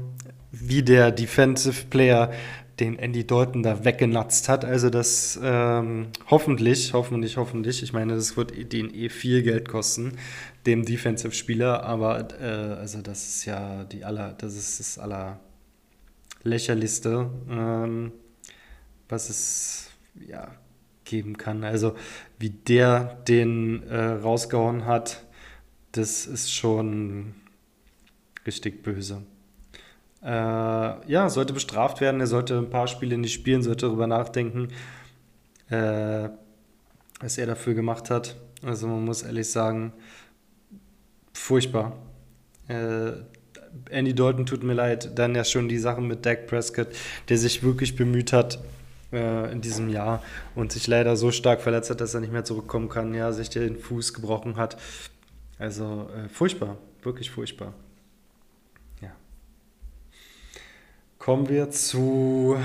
wie 0.52 0.84
der 0.84 1.10
Defensive 1.12 1.86
Player 1.90 2.32
den 2.80 3.00
Andy 3.00 3.26
Dalton 3.26 3.64
da 3.64 3.84
weggenatzt 3.84 4.48
hat. 4.48 4.64
Also 4.64 4.92
das 4.92 5.40
ähm, 5.42 6.10
hoffentlich, 6.30 6.94
hoffentlich, 6.94 7.38
hoffentlich. 7.38 7.82
Ich 7.82 7.94
meine, 7.94 8.14
das 8.14 8.38
wird 8.38 8.72
den 8.72 8.94
eh 8.94 9.10
viel 9.10 9.42
Geld 9.42 9.68
kosten, 9.68 10.20
dem 10.68 10.86
Defensive-Spieler. 10.86 11.82
Aber 11.82 12.28
äh, 12.40 12.76
also 12.80 13.02
das 13.02 13.28
ist 13.28 13.46
ja 13.46 13.86
die 13.86 14.06
aller, 14.06 14.34
das 14.38 14.54
ist 14.54 14.80
das 14.80 15.00
aller 15.00 15.40
lächerlichste, 16.44 17.32
ähm, 17.50 18.12
was 19.13 19.30
es 19.30 19.91
ja 20.28 20.52
geben 21.06 21.38
kann. 21.38 21.63
Also 21.63 21.95
wie 22.39 22.49
der 22.49 23.15
den 23.28 23.84
äh, 23.84 24.04
rausgehauen 24.04 24.86
hat, 24.86 25.23
das 25.91 26.26
ist 26.26 26.52
schon 26.52 27.36
richtig 28.47 28.82
böse. 28.82 29.21
Äh, 30.23 30.28
ja, 30.28 31.30
sollte 31.30 31.54
bestraft 31.54 32.02
werden. 32.02 32.19
Er 32.19 32.28
sollte 32.28 32.58
ein 32.58 32.69
paar 32.69 32.88
Spiele 32.88 33.17
nicht 33.17 33.34
spielen, 33.34 33.62
sollte 33.62 33.86
darüber 33.86 34.08
nachdenken, 34.08 34.69
äh, 35.69 36.30
was 37.19 37.38
er 37.38 37.45
dafür 37.45 37.76
gemacht 37.76 38.10
hat. 38.10 38.36
Also 38.63 38.88
man 38.88 39.06
muss 39.06 39.21
ehrlich 39.21 39.49
sagen, 39.52 39.93
furchtbar. 41.34 41.97
Äh, 42.67 43.12
Andy 43.89 44.15
Dalton 44.15 44.45
tut 44.45 44.63
mir 44.63 44.73
leid. 44.73 45.17
Dann 45.19 45.36
ja 45.36 45.43
schon 45.43 45.67
die 45.67 45.78
Sachen 45.78 46.08
mit 46.08 46.26
Dak 46.26 46.47
Prescott, 46.47 46.88
der 47.30 47.38
sich 47.38 47.62
wirklich 47.62 47.95
bemüht 47.95 48.34
hat 48.34 48.60
äh, 49.13 49.52
in 49.52 49.62
diesem 49.62 49.88
Jahr 49.89 50.21
und 50.56 50.71
sich 50.71 50.88
leider 50.88 51.15
so 51.15 51.32
stark 51.32 51.62
verletzt 51.62 51.89
hat, 51.89 52.02
dass 52.02 52.13
er 52.13 52.19
nicht 52.19 52.34
mehr 52.34 52.43
zurückkommen 52.43 52.89
kann. 52.89 53.13
Ja, 53.13 53.32
sich 53.32 53.49
den 53.49 53.78
Fuß 53.78 54.13
gebrochen 54.13 54.58
hat. 54.58 54.78
Also 55.58 56.10
äh, 56.15 56.28
furchtbar, 56.28 56.78
wirklich 57.02 57.32
furchtbar. 57.32 57.73
Kommen 61.23 61.47
wir 61.47 61.69
zu 61.69 62.58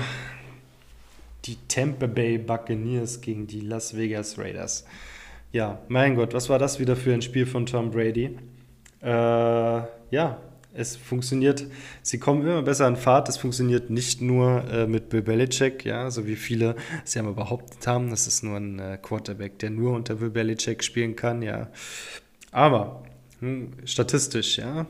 die 1.45 1.55
Tampa 1.69 2.07
Bay 2.07 2.37
Buccaneers 2.37 3.21
gegen 3.21 3.47
die 3.47 3.61
Las 3.61 3.95
Vegas 3.95 4.37
Raiders. 4.37 4.83
Ja, 5.53 5.79
mein 5.87 6.15
Gott, 6.15 6.33
was 6.33 6.49
war 6.49 6.59
das 6.59 6.77
wieder 6.77 6.97
für 6.97 7.13
ein 7.13 7.21
Spiel 7.21 7.45
von 7.45 7.65
Tom 7.65 7.89
Brady? 7.89 8.37
Äh, 9.01 9.07
ja, 9.07 10.41
es 10.73 10.95
funktioniert, 10.95 11.65
sie 12.01 12.19
kommen 12.19 12.41
immer 12.41 12.61
besser 12.61 12.87
in 12.87 12.95
Fahrt. 12.95 13.27
Es 13.27 13.37
funktioniert 13.37 13.89
nicht 13.89 14.21
nur 14.21 14.63
äh, 14.71 14.87
mit 14.87 15.09
Bill 15.09 15.21
Belichick, 15.21 15.83
ja, 15.83 16.11
so 16.11 16.27
wie 16.27 16.35
viele 16.35 16.75
es 17.03 17.13
ja 17.15 17.23
mal 17.23 17.33
behauptet 17.33 17.85
haben, 17.87 18.09
das 18.09 18.27
ist 18.27 18.43
nur 18.43 18.57
ein 18.57 18.79
äh, 18.79 18.97
Quarterback, 19.01 19.59
der 19.59 19.71
nur 19.71 19.93
unter 19.93 20.15
Bill 20.15 20.29
Belichick 20.29 20.83
spielen 20.83 21.15
kann, 21.15 21.41
ja. 21.41 21.69
Aber 22.51 23.03
hm, 23.39 23.71
statistisch, 23.85 24.57
ja, 24.57 24.85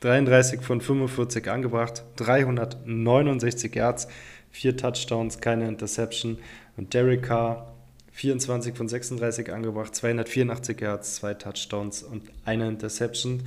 33 0.00 0.60
von 0.60 0.80
45 0.80 1.48
angebracht, 1.48 2.04
369 2.16 3.74
Yards, 3.74 4.08
4 4.50 4.76
Touchdowns, 4.76 5.40
keine 5.40 5.66
Interception. 5.66 6.38
Und 6.76 6.92
Derek 6.92 7.22
Carr 7.22 7.74
24 8.12 8.76
von 8.76 8.88
36 8.88 9.52
angebracht, 9.52 9.94
284 9.94 10.80
Yards, 10.80 11.16
2 11.16 11.34
Touchdowns 11.34 12.02
und 12.02 12.22
eine 12.44 12.68
Interception. 12.68 13.42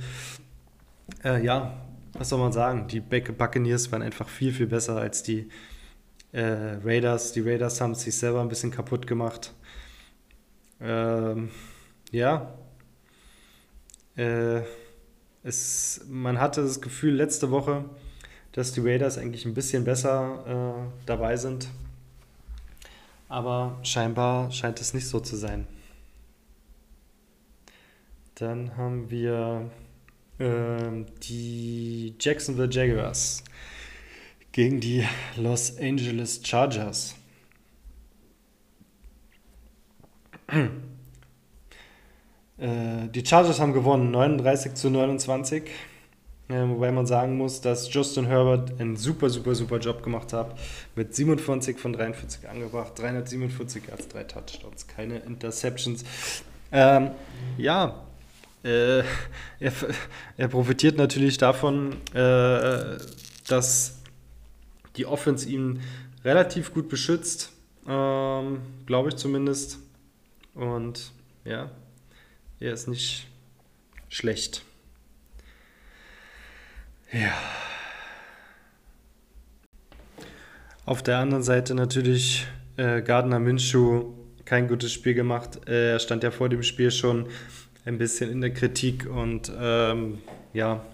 Äh, 1.24 1.44
ja, 1.44 1.74
was 2.12 2.28
soll 2.28 2.38
man 2.38 2.52
sagen? 2.52 2.88
Die 2.88 3.00
Buccaneers 3.00 3.90
waren 3.92 4.02
einfach 4.02 4.28
viel, 4.28 4.52
viel 4.52 4.66
besser 4.66 4.96
als 4.96 5.22
die 5.22 5.48
äh, 6.32 6.76
Raiders. 6.84 7.32
Die 7.32 7.40
Raiders 7.40 7.80
haben 7.80 7.94
sich 7.94 8.16
selber 8.16 8.40
ein 8.40 8.48
bisschen 8.48 8.70
kaputt 8.70 9.06
gemacht. 9.06 9.54
Ähm, 10.80 11.50
ja. 12.10 12.54
Äh, 14.16 14.62
es, 15.42 16.04
man 16.08 16.40
hatte 16.40 16.62
das 16.62 16.80
Gefühl 16.80 17.14
letzte 17.14 17.50
Woche, 17.50 17.84
dass 18.52 18.72
die 18.72 18.80
Raiders 18.80 19.18
eigentlich 19.18 19.46
ein 19.46 19.54
bisschen 19.54 19.84
besser 19.84 20.88
äh, 20.88 21.06
dabei 21.06 21.36
sind. 21.36 21.68
Aber 23.28 23.78
scheinbar 23.82 24.50
scheint 24.50 24.80
es 24.80 24.94
nicht 24.94 25.06
so 25.06 25.20
zu 25.20 25.36
sein. 25.36 25.66
Dann 28.34 28.76
haben 28.76 29.10
wir 29.10 29.70
die 30.38 32.14
Jacksonville 32.20 32.70
Jaguars 32.70 33.42
gegen 34.52 34.80
die 34.80 35.04
Los 35.36 35.78
Angeles 35.78 36.40
Chargers. 36.44 37.14
Äh, 42.60 43.06
die 43.14 43.24
Chargers 43.24 43.60
haben 43.60 43.72
gewonnen, 43.72 44.10
39 44.10 44.74
zu 44.74 44.90
29. 44.90 45.62
Äh, 46.48 46.68
wobei 46.68 46.90
man 46.90 47.06
sagen 47.06 47.36
muss, 47.36 47.60
dass 47.60 47.92
Justin 47.92 48.26
Herbert 48.26 48.80
einen 48.80 48.96
super, 48.96 49.30
super, 49.30 49.54
super 49.54 49.78
Job 49.78 50.02
gemacht 50.02 50.32
hat. 50.32 50.58
Mit 50.96 51.14
47 51.14 51.78
von 51.78 51.92
43 51.92 52.48
angebracht, 52.48 52.98
347 52.98 53.86
Yards, 53.86 54.08
drei 54.08 54.24
Touchdowns, 54.24 54.88
keine 54.88 55.18
Interceptions. 55.18 56.04
Ähm, 56.72 57.12
ja, 57.58 58.07
äh, 58.64 58.98
er, 58.98 59.72
er, 60.36 60.48
profitiert 60.48 60.96
natürlich 60.96 61.38
davon, 61.38 61.92
äh, 62.12 62.98
dass 63.46 64.02
die 64.96 65.06
Offense 65.06 65.48
ihn 65.48 65.80
relativ 66.24 66.74
gut 66.74 66.88
beschützt, 66.88 67.52
ähm, 67.86 68.60
glaube 68.86 69.10
ich 69.10 69.16
zumindest. 69.16 69.78
Und 70.54 71.12
ja, 71.44 71.70
er 72.60 72.72
ist 72.72 72.88
nicht 72.88 73.28
schlecht. 74.08 74.62
Ja. 77.12 77.32
Auf 80.84 81.02
der 81.02 81.18
anderen 81.18 81.42
Seite 81.42 81.74
natürlich 81.74 82.46
äh, 82.76 83.02
Gardner 83.02 83.38
Minshew 83.38 84.14
kein 84.44 84.68
gutes 84.68 84.92
Spiel 84.92 85.14
gemacht. 85.14 85.68
Äh, 85.68 85.92
er 85.92 85.98
stand 85.98 86.22
ja 86.22 86.30
vor 86.30 86.48
dem 86.48 86.62
Spiel 86.62 86.90
schon 86.90 87.28
ein 87.88 87.96
bisschen 87.96 88.30
in 88.30 88.42
der 88.42 88.52
Kritik 88.52 89.08
und 89.08 89.50
ähm, 89.58 90.18
ja, 90.52 90.84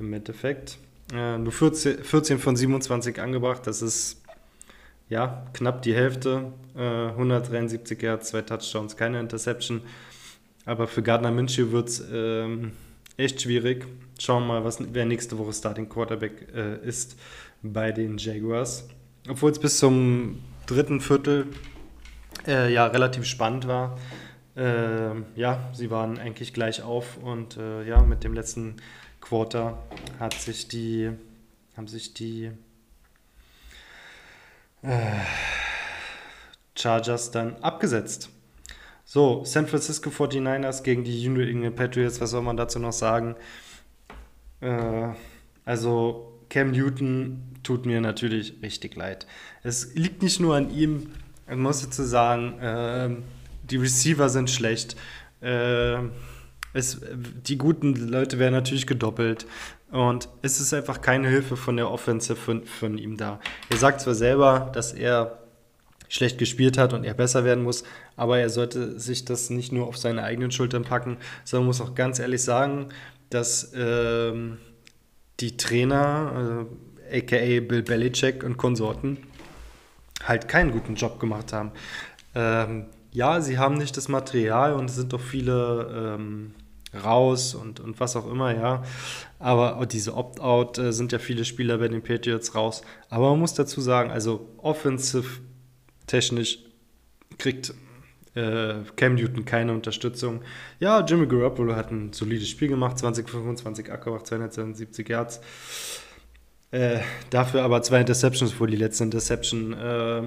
im 0.00 0.12
Endeffekt 0.14 0.78
äh, 1.12 1.36
nur 1.36 1.52
14, 1.52 2.02
14 2.02 2.38
von 2.38 2.56
27 2.56 3.20
angebracht. 3.20 3.66
Das 3.66 3.82
ist 3.82 4.22
ja 5.10 5.46
knapp 5.52 5.82
die 5.82 5.94
Hälfte. 5.94 6.52
173 6.74 8.02
äh, 8.02 8.06
Yards, 8.06 8.28
zwei 8.28 8.42
Touchdowns, 8.42 8.96
keine 8.96 9.20
Interception. 9.20 9.82
Aber 10.64 10.86
für 10.88 11.02
Gardner 11.02 11.30
Minshew 11.30 11.70
wird 11.70 11.88
es 11.90 12.04
ähm, 12.10 12.72
echt 13.18 13.42
schwierig. 13.42 13.86
Schauen 14.18 14.46
wir 14.46 14.54
mal, 14.54 14.64
was, 14.64 14.78
wer 14.92 15.04
nächste 15.04 15.36
Woche 15.38 15.52
Starting 15.52 15.88
Quarterback 15.88 16.48
äh, 16.54 16.78
ist 16.86 17.18
bei 17.62 17.92
den 17.92 18.16
Jaguars. 18.16 18.88
Obwohl 19.28 19.50
es 19.50 19.58
bis 19.58 19.78
zum 19.78 20.40
dritten 20.66 21.00
Viertel 21.02 21.46
äh, 22.46 22.72
ja 22.72 22.86
relativ 22.86 23.26
spannend 23.26 23.68
war. 23.68 23.98
Äh, 24.56 25.14
ja, 25.34 25.70
sie 25.74 25.90
waren 25.90 26.18
eigentlich 26.18 26.54
gleich 26.54 26.82
auf 26.82 27.18
und 27.18 27.58
äh, 27.58 27.84
ja, 27.86 28.00
mit 28.02 28.24
dem 28.24 28.32
letzten 28.32 28.76
Quarter 29.20 29.82
hat 30.18 30.34
sich 30.34 30.66
die, 30.68 31.10
haben 31.76 31.88
sich 31.88 32.14
die 32.14 32.52
äh, 34.82 35.20
Chargers 36.74 37.30
dann 37.30 37.56
abgesetzt. 37.56 38.30
So, 39.04 39.44
San 39.44 39.66
Francisco 39.66 40.10
49ers 40.10 40.82
gegen 40.82 41.04
die 41.04 41.28
New 41.28 41.40
England 41.40 41.76
Patriots, 41.76 42.20
was 42.20 42.30
soll 42.30 42.42
man 42.42 42.56
dazu 42.56 42.78
noch 42.78 42.92
sagen? 42.92 43.36
Äh, 44.60 45.08
also 45.64 46.40
Cam 46.48 46.70
Newton 46.70 47.42
tut 47.62 47.84
mir 47.84 48.00
natürlich 48.00 48.54
richtig 48.62 48.96
leid. 48.96 49.26
Es 49.62 49.94
liegt 49.94 50.22
nicht 50.22 50.40
nur 50.40 50.56
an 50.56 50.70
ihm, 50.70 51.12
ich 51.48 51.56
muss 51.56 51.82
dazu 51.82 52.04
sagen, 52.04 52.58
äh, 52.60 53.10
die 53.70 53.76
Receiver 53.76 54.28
sind 54.28 54.50
schlecht. 54.50 54.96
Äh, 55.40 55.98
es, 56.72 57.00
die 57.46 57.56
guten 57.56 57.94
Leute 57.94 58.38
werden 58.38 58.52
natürlich 58.52 58.86
gedoppelt. 58.86 59.46
Und 59.90 60.28
es 60.42 60.60
ist 60.60 60.74
einfach 60.74 61.00
keine 61.00 61.28
Hilfe 61.28 61.56
von 61.56 61.76
der 61.76 61.90
Offensive 61.90 62.36
von, 62.36 62.66
von 62.66 62.98
ihm 62.98 63.16
da. 63.16 63.40
Er 63.70 63.76
sagt 63.76 64.00
zwar 64.00 64.14
selber, 64.14 64.70
dass 64.74 64.92
er 64.92 65.38
schlecht 66.08 66.38
gespielt 66.38 66.78
hat 66.78 66.92
und 66.92 67.04
er 67.04 67.14
besser 67.14 67.44
werden 67.44 67.64
muss, 67.64 67.84
aber 68.16 68.38
er 68.38 68.50
sollte 68.50 68.98
sich 68.98 69.24
das 69.24 69.50
nicht 69.50 69.72
nur 69.72 69.86
auf 69.86 69.96
seine 69.96 70.22
eigenen 70.22 70.50
Schultern 70.50 70.84
packen, 70.84 71.16
sondern 71.44 71.66
muss 71.66 71.80
auch 71.80 71.94
ganz 71.94 72.18
ehrlich 72.18 72.42
sagen, 72.42 72.90
dass 73.30 73.72
ähm, 73.74 74.58
die 75.40 75.56
Trainer, 75.56 76.66
äh, 77.10 77.18
aka 77.18 77.66
Bill 77.66 77.82
Belichick 77.82 78.44
und 78.44 78.56
Konsorten, 78.56 79.18
halt 80.24 80.48
keinen 80.48 80.70
guten 80.70 80.94
Job 80.94 81.18
gemacht 81.20 81.52
haben. 81.52 81.72
Ähm, 82.34 82.86
ja, 83.16 83.40
sie 83.40 83.56
haben 83.56 83.78
nicht 83.78 83.96
das 83.96 84.08
Material 84.08 84.74
und 84.74 84.90
es 84.90 84.96
sind 84.96 85.14
doch 85.14 85.22
viele 85.22 86.18
ähm, 86.18 86.52
raus 87.02 87.54
und, 87.54 87.80
und 87.80 87.98
was 87.98 88.14
auch 88.14 88.30
immer, 88.30 88.54
ja. 88.54 88.82
Aber 89.38 89.86
diese 89.86 90.14
Opt-out 90.14 90.76
äh, 90.76 90.92
sind 90.92 91.12
ja 91.12 91.18
viele 91.18 91.46
Spieler 91.46 91.78
bei 91.78 91.88
den 91.88 92.02
Patriots 92.02 92.54
raus. 92.54 92.82
Aber 93.08 93.30
man 93.30 93.38
muss 93.38 93.54
dazu 93.54 93.80
sagen, 93.80 94.10
also 94.10 94.50
offensive 94.58 95.40
technisch 96.06 96.58
kriegt 97.38 97.72
äh, 98.34 98.74
Cam 98.96 99.14
Newton 99.14 99.46
keine 99.46 99.72
Unterstützung. 99.72 100.42
Ja, 100.78 101.02
Jimmy 101.02 101.26
Garoppolo 101.26 101.74
hat 101.74 101.90
ein 101.90 102.12
solides 102.12 102.50
Spiel 102.50 102.68
gemacht, 102.68 102.98
20, 102.98 103.30
25 103.30 103.90
Acker, 103.90 104.22
272 104.22 105.08
Yards. 105.08 105.40
Äh, 106.70 106.98
dafür 107.30 107.62
aber 107.62 107.80
zwei 107.80 108.00
Interceptions, 108.00 108.60
wo 108.60 108.66
die 108.66 108.76
letzte 108.76 109.04
Interception 109.04 109.72
äh, 109.72 110.22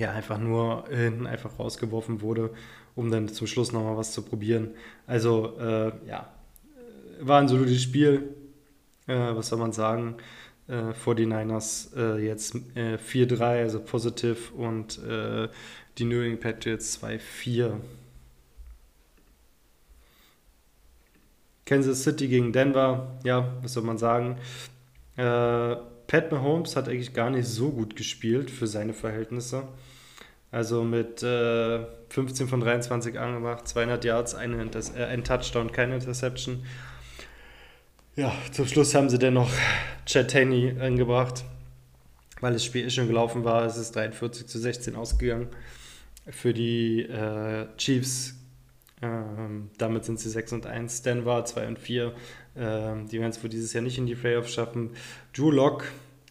ja 0.00 0.10
einfach 0.12 0.38
nur 0.38 0.84
hinten 0.90 1.26
einfach 1.26 1.58
rausgeworfen 1.58 2.20
wurde, 2.20 2.50
um 2.94 3.10
dann 3.10 3.28
zum 3.28 3.46
Schluss 3.46 3.72
nochmal 3.72 3.96
was 3.96 4.12
zu 4.12 4.22
probieren. 4.22 4.70
Also 5.06 5.58
äh, 5.58 5.92
ja, 6.06 6.28
war 7.20 7.40
ein 7.40 7.48
solides 7.48 7.82
Spiel. 7.82 8.34
Äh, 9.06 9.34
was 9.34 9.48
soll 9.48 9.58
man 9.58 9.72
sagen? 9.72 10.16
Äh, 10.68 10.92
49ers 10.92 11.96
äh, 11.96 12.26
jetzt 12.26 12.54
äh, 12.74 12.96
4-3, 12.96 13.42
also 13.62 13.80
positiv 13.80 14.52
und 14.52 14.98
äh, 15.04 15.48
die 15.98 16.04
New 16.04 16.20
England 16.20 16.40
Patriots 16.40 17.02
2-4. 17.02 17.72
Kansas 21.66 22.02
City 22.02 22.26
gegen 22.26 22.52
Denver, 22.52 23.18
ja, 23.22 23.52
was 23.62 23.74
soll 23.74 23.84
man 23.84 23.98
sagen? 23.98 24.38
Äh, 25.16 25.76
Pat 26.06 26.32
Mahomes 26.32 26.74
hat 26.74 26.88
eigentlich 26.88 27.14
gar 27.14 27.30
nicht 27.30 27.46
so 27.46 27.70
gut 27.70 27.94
gespielt 27.94 28.50
für 28.50 28.66
seine 28.66 28.94
Verhältnisse. 28.94 29.68
Also 30.52 30.82
mit 30.82 31.22
äh, 31.22 31.84
15 32.08 32.48
von 32.48 32.60
23 32.60 33.18
angemacht, 33.18 33.68
200 33.68 34.04
Yards, 34.04 34.34
eine 34.34 34.64
äh, 34.64 35.04
ein 35.04 35.22
Touchdown, 35.22 35.70
keine 35.70 35.94
Interception. 35.94 36.64
Ja, 38.16 38.32
zum 38.50 38.66
Schluss 38.66 38.94
haben 38.94 39.08
sie 39.08 39.18
dann 39.18 39.34
noch 39.34 39.50
Chad 40.06 40.34
Henney 40.34 40.74
angebracht, 40.80 41.44
weil 42.40 42.52
das 42.52 42.64
Spiel 42.64 42.86
eh 42.86 42.90
schon 42.90 43.06
gelaufen 43.06 43.44
war. 43.44 43.64
Es 43.64 43.76
ist 43.76 43.94
43 43.94 44.46
zu 44.46 44.58
16 44.58 44.96
ausgegangen 44.96 45.48
für 46.28 46.52
die 46.52 47.02
äh, 47.02 47.66
Chiefs. 47.76 48.34
Ähm, 49.02 49.70
damit 49.78 50.04
sind 50.04 50.20
sie 50.20 50.28
6 50.28 50.52
und 50.52 50.66
1. 50.66 51.02
Denver 51.02 51.44
2 51.44 51.68
und 51.68 51.78
4. 51.78 52.12
Ähm, 52.56 53.08
die 53.08 53.20
werden 53.20 53.30
es 53.30 53.42
wohl 53.42 53.48
dieses 53.48 53.72
Jahr 53.72 53.82
nicht 53.82 53.96
in 53.96 54.06
die 54.06 54.16
Playoffs 54.16 54.52
schaffen. 54.52 54.90
Drew 55.32 55.50
Lock 55.50 55.84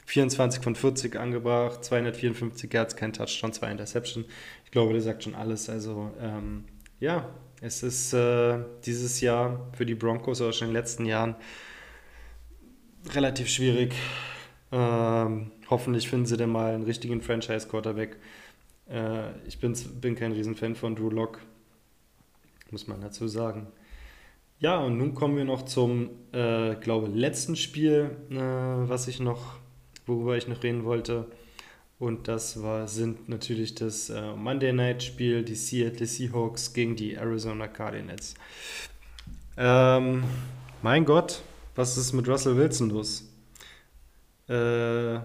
24 0.10 0.64
von 0.64 0.74
40 0.74 1.18
angebracht, 1.18 1.86
254 1.86 2.74
Yards, 2.74 2.96
kein 2.96 3.14
Touchdown, 3.14 3.54
zwei 3.54 3.70
Interception. 3.70 4.26
Ich 4.66 4.72
glaube, 4.72 4.96
das 4.96 5.04
sagt 5.04 5.24
schon 5.24 5.36
alles. 5.36 5.70
Also 5.70 6.12
ähm, 6.20 6.66
ja, 7.00 7.30
es 7.62 7.84
ist 7.84 8.14
äh, 8.14 8.58
dieses 8.86 9.22
Jahr 9.22 9.70
für 9.74 9.86
die 9.86 9.94
Broncos 9.94 10.42
oder 10.42 10.52
schon 10.52 10.70
in 10.70 10.74
den 10.74 10.82
letzten 10.82 11.06
Jahren 11.06 11.36
relativ 13.14 13.50
schwierig. 13.50 13.94
Ähm, 14.72 15.52
hoffentlich 15.70 16.10
finden 16.10 16.26
sie 16.26 16.38
dann 16.38 16.50
mal 16.50 16.74
einen 16.74 16.86
richtigen 16.86 17.22
Franchise-Quarterback. 17.22 18.18
Äh, 18.90 19.40
ich 19.48 19.60
bin, 19.60 19.78
bin 20.02 20.16
kein 20.16 20.32
Riesenfan 20.32 20.76
von 20.76 20.96
Drew 20.96 21.12
Lock, 21.12 21.40
muss 22.72 22.88
man 22.88 23.00
dazu 23.00 23.28
sagen. 23.28 23.68
Ja, 24.58 24.80
und 24.80 24.98
nun 24.98 25.14
kommen 25.14 25.38
wir 25.38 25.46
noch 25.46 25.66
zum, 25.66 26.10
äh, 26.32 26.74
glaube 26.78 27.10
letzten 27.10 27.56
Spiel, 27.56 28.18
äh, 28.32 28.36
was 28.36 29.08
ich 29.08 29.20
noch, 29.20 29.59
worüber 30.10 30.36
ich 30.36 30.48
noch 30.48 30.64
reden 30.64 30.84
wollte. 30.84 31.26
Und 32.00 32.28
das 32.28 32.62
war, 32.64 32.88
sind 32.88 33.28
natürlich 33.28 33.76
das 33.76 34.10
äh, 34.10 34.34
Monday 34.34 34.72
Night 34.72 35.04
Spiel, 35.04 35.44
die 35.44 35.56
Seattle 35.56 36.06
Seahawks 36.06 36.74
gegen 36.74 36.96
die 36.96 37.14
Arizona 37.14 37.68
Cardinals. 37.68 38.36
Ähm, 39.58 40.24
mein 40.82 41.04
Gott, 41.04 41.42
was 41.76 41.98
ist 41.98 42.14
mit 42.14 42.28
Russell 42.28 42.56
Wilson 42.56 42.90
los? 42.90 43.30
Äh, 44.48 45.18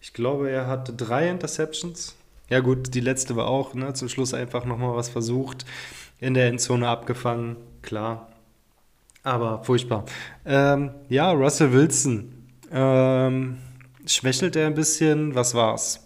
ich 0.00 0.14
glaube, 0.14 0.50
er 0.50 0.66
hatte 0.66 0.94
drei 0.94 1.28
Interceptions. 1.28 2.16
Ja 2.48 2.60
gut, 2.60 2.94
die 2.94 3.00
letzte 3.00 3.36
war 3.36 3.46
auch, 3.46 3.74
ne, 3.74 3.92
zum 3.92 4.08
Schluss 4.08 4.32
einfach 4.32 4.64
nochmal 4.64 4.96
was 4.96 5.10
versucht, 5.10 5.66
in 6.18 6.32
der 6.32 6.48
Endzone 6.48 6.88
abgefangen, 6.88 7.56
klar. 7.82 8.32
Aber 9.22 9.62
furchtbar. 9.64 10.06
Ähm, 10.46 10.92
ja, 11.10 11.30
Russell 11.32 11.72
Wilson. 11.72 12.32
Ähm, 12.70 13.58
schwächelt 14.08 14.56
er 14.56 14.66
ein 14.66 14.74
bisschen? 14.74 15.34
Was 15.34 15.54
war's? 15.54 16.00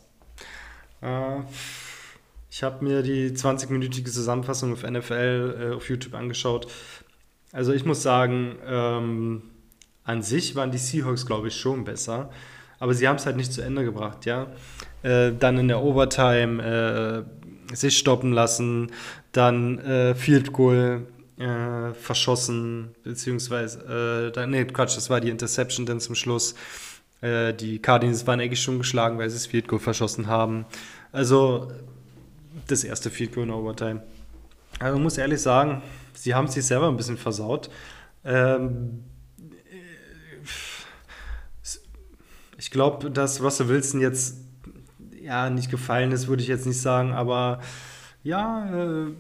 Äh, 1.01 1.41
ich 2.51 2.63
habe 2.63 2.85
mir 2.85 3.03
die 3.03 3.31
20-minütige 3.31 4.11
Zusammenfassung 4.11 4.73
auf 4.73 4.83
NFL 4.83 5.71
äh, 5.73 5.75
auf 5.75 5.89
YouTube 5.89 6.15
angeschaut. 6.15 6.67
Also 7.53 7.73
ich 7.73 7.85
muss 7.85 8.03
sagen, 8.03 8.57
ähm, 8.67 9.43
an 10.05 10.23
sich 10.23 10.55
waren 10.55 10.71
die 10.71 10.79
Seahawks, 10.79 11.27
glaube 11.27 11.49
ich, 11.49 11.57
schon 11.57 11.85
besser. 11.85 12.31
Aber 12.79 12.95
sie 12.95 13.07
haben 13.07 13.17
es 13.17 13.27
halt 13.27 13.37
nicht 13.37 13.53
zu 13.53 13.63
Ende 13.63 13.85
gebracht, 13.85 14.27
ja. 14.27 14.49
Äh, 15.03 15.33
dann 15.39 15.57
in 15.59 15.69
der 15.69 15.81
Overtime 15.83 17.25
äh, 17.71 17.77
sich 17.77 17.97
stoppen 17.97 18.33
lassen, 18.33 18.91
dann 19.31 19.79
äh, 19.79 20.15
Field 20.15 20.53
Goal 20.53 21.07
äh, 21.39 21.95
verschossen, 21.95 22.95
beziehungsweise, 23.05 24.33
äh, 24.37 24.47
nee, 24.47 24.65
Quatsch, 24.65 24.97
das 24.97 25.11
war 25.11 25.21
die 25.21 25.31
Interception 25.31 25.87
dann 25.87 26.01
zum 26.01 26.15
Schluss. 26.15 26.55
Äh, 27.23 27.55
die 27.55 27.79
Cardinals 27.79 28.27
waren 28.27 28.41
eigentlich 28.41 28.61
schon 28.61 28.79
geschlagen, 28.79 29.19
weil 29.19 29.31
sie 29.31 29.37
das 29.37 29.47
Field 29.47 29.69
Goal 29.69 29.81
verschossen 29.81 30.27
haben. 30.27 30.67
Also 31.13 31.73
das 32.67 32.85
erste 32.85 33.09
Field 33.09 33.35
Goal 33.35 33.47
in 33.47 33.53
Overtime. 33.53 34.03
Also 34.79 34.95
man 34.95 35.05
muss 35.05 35.17
ehrlich 35.17 35.41
sagen, 35.41 35.83
sie 36.15 36.35
haben 36.35 36.49
sich 36.49 36.65
selber 36.67 36.89
ein 36.89 36.97
bisschen 36.97 37.17
versaut. 37.17 37.71
Ähm, 38.25 39.05
ich 42.59 42.71
glaube, 42.71 43.11
dass 43.11 43.43
Russell 43.43 43.69
Wilson 43.69 44.01
jetzt 44.01 44.37
ja 45.21 45.51
nicht 45.51 45.71
gefallen 45.71 46.13
ist, 46.13 46.27
würde 46.27 46.43
ich 46.43 46.49
jetzt 46.49 46.67
nicht 46.67 46.81
sagen, 46.81 47.13
aber 47.13 47.61
ja, 48.25 48.67
äh, 48.73 49.13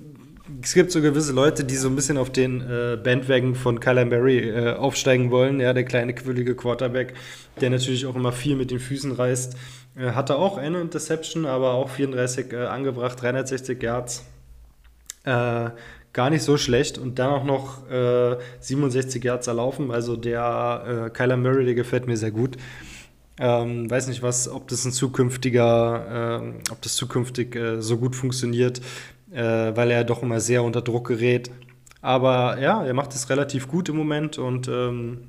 es 0.62 0.74
gibt 0.74 0.90
so 0.90 1.00
gewisse 1.00 1.32
Leute, 1.32 1.64
die 1.64 1.76
so 1.76 1.88
ein 1.88 1.96
bisschen 1.96 2.18
auf 2.18 2.30
den 2.30 2.60
äh, 2.60 2.96
Bandwagon 3.02 3.54
von 3.54 3.78
Kyler 3.80 4.04
Murray 4.04 4.48
äh, 4.48 4.72
aufsteigen 4.74 5.30
wollen. 5.30 5.60
Ja, 5.60 5.72
der 5.72 5.84
kleine, 5.84 6.14
quirlige 6.14 6.56
Quarterback, 6.56 7.14
der 7.60 7.70
natürlich 7.70 8.06
auch 8.06 8.16
immer 8.16 8.32
viel 8.32 8.56
mit 8.56 8.70
den 8.70 8.80
Füßen 8.80 9.12
reißt. 9.12 9.56
Äh, 9.96 10.12
hatte 10.12 10.36
auch 10.36 10.58
eine 10.58 10.80
Interception, 10.80 11.46
aber 11.46 11.74
auch 11.74 11.90
34 11.90 12.52
äh, 12.52 12.56
angebracht, 12.66 13.20
360 13.22 13.80
Yards. 13.82 14.24
Äh, 15.24 15.70
gar 16.12 16.30
nicht 16.30 16.42
so 16.42 16.56
schlecht 16.58 16.98
und 16.98 17.18
dann 17.18 17.30
auch 17.30 17.44
noch 17.44 17.78
67 18.60 19.24
Yards 19.24 19.46
erlaufen. 19.46 19.90
Also 19.90 20.14
der 20.14 21.10
Kyler 21.14 21.38
Murray, 21.38 21.64
der 21.64 21.74
gefällt 21.74 22.06
mir 22.06 22.18
sehr 22.18 22.32
gut. 22.32 22.58
Ähm, 23.38 23.90
weiß 23.90 24.08
nicht, 24.08 24.22
was, 24.22 24.48
ob 24.48 24.68
das 24.68 24.84
ein 24.84 24.92
zukünftiger, 24.92 26.42
äh, 26.42 26.70
ob 26.70 26.82
das 26.82 26.96
zukünftig 26.96 27.56
äh, 27.56 27.80
so 27.80 27.96
gut 27.96 28.14
funktioniert, 28.14 28.82
äh, 29.32 29.76
weil 29.76 29.90
er 29.90 30.04
doch 30.04 30.22
immer 30.22 30.40
sehr 30.40 30.62
unter 30.62 30.82
Druck 30.82 31.08
gerät. 31.08 31.50
Aber 32.00 32.58
ja, 32.58 32.84
er 32.84 32.94
macht 32.94 33.14
es 33.14 33.30
relativ 33.30 33.68
gut 33.68 33.88
im 33.88 33.96
Moment 33.96 34.38
und 34.38 34.68
ähm, 34.68 35.28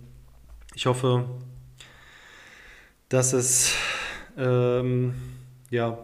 ich 0.76 0.86
hoffe, 0.86 1.26
dass 3.10 3.34
es 3.34 3.74
ähm, 4.38 5.14
ja, 5.70 5.98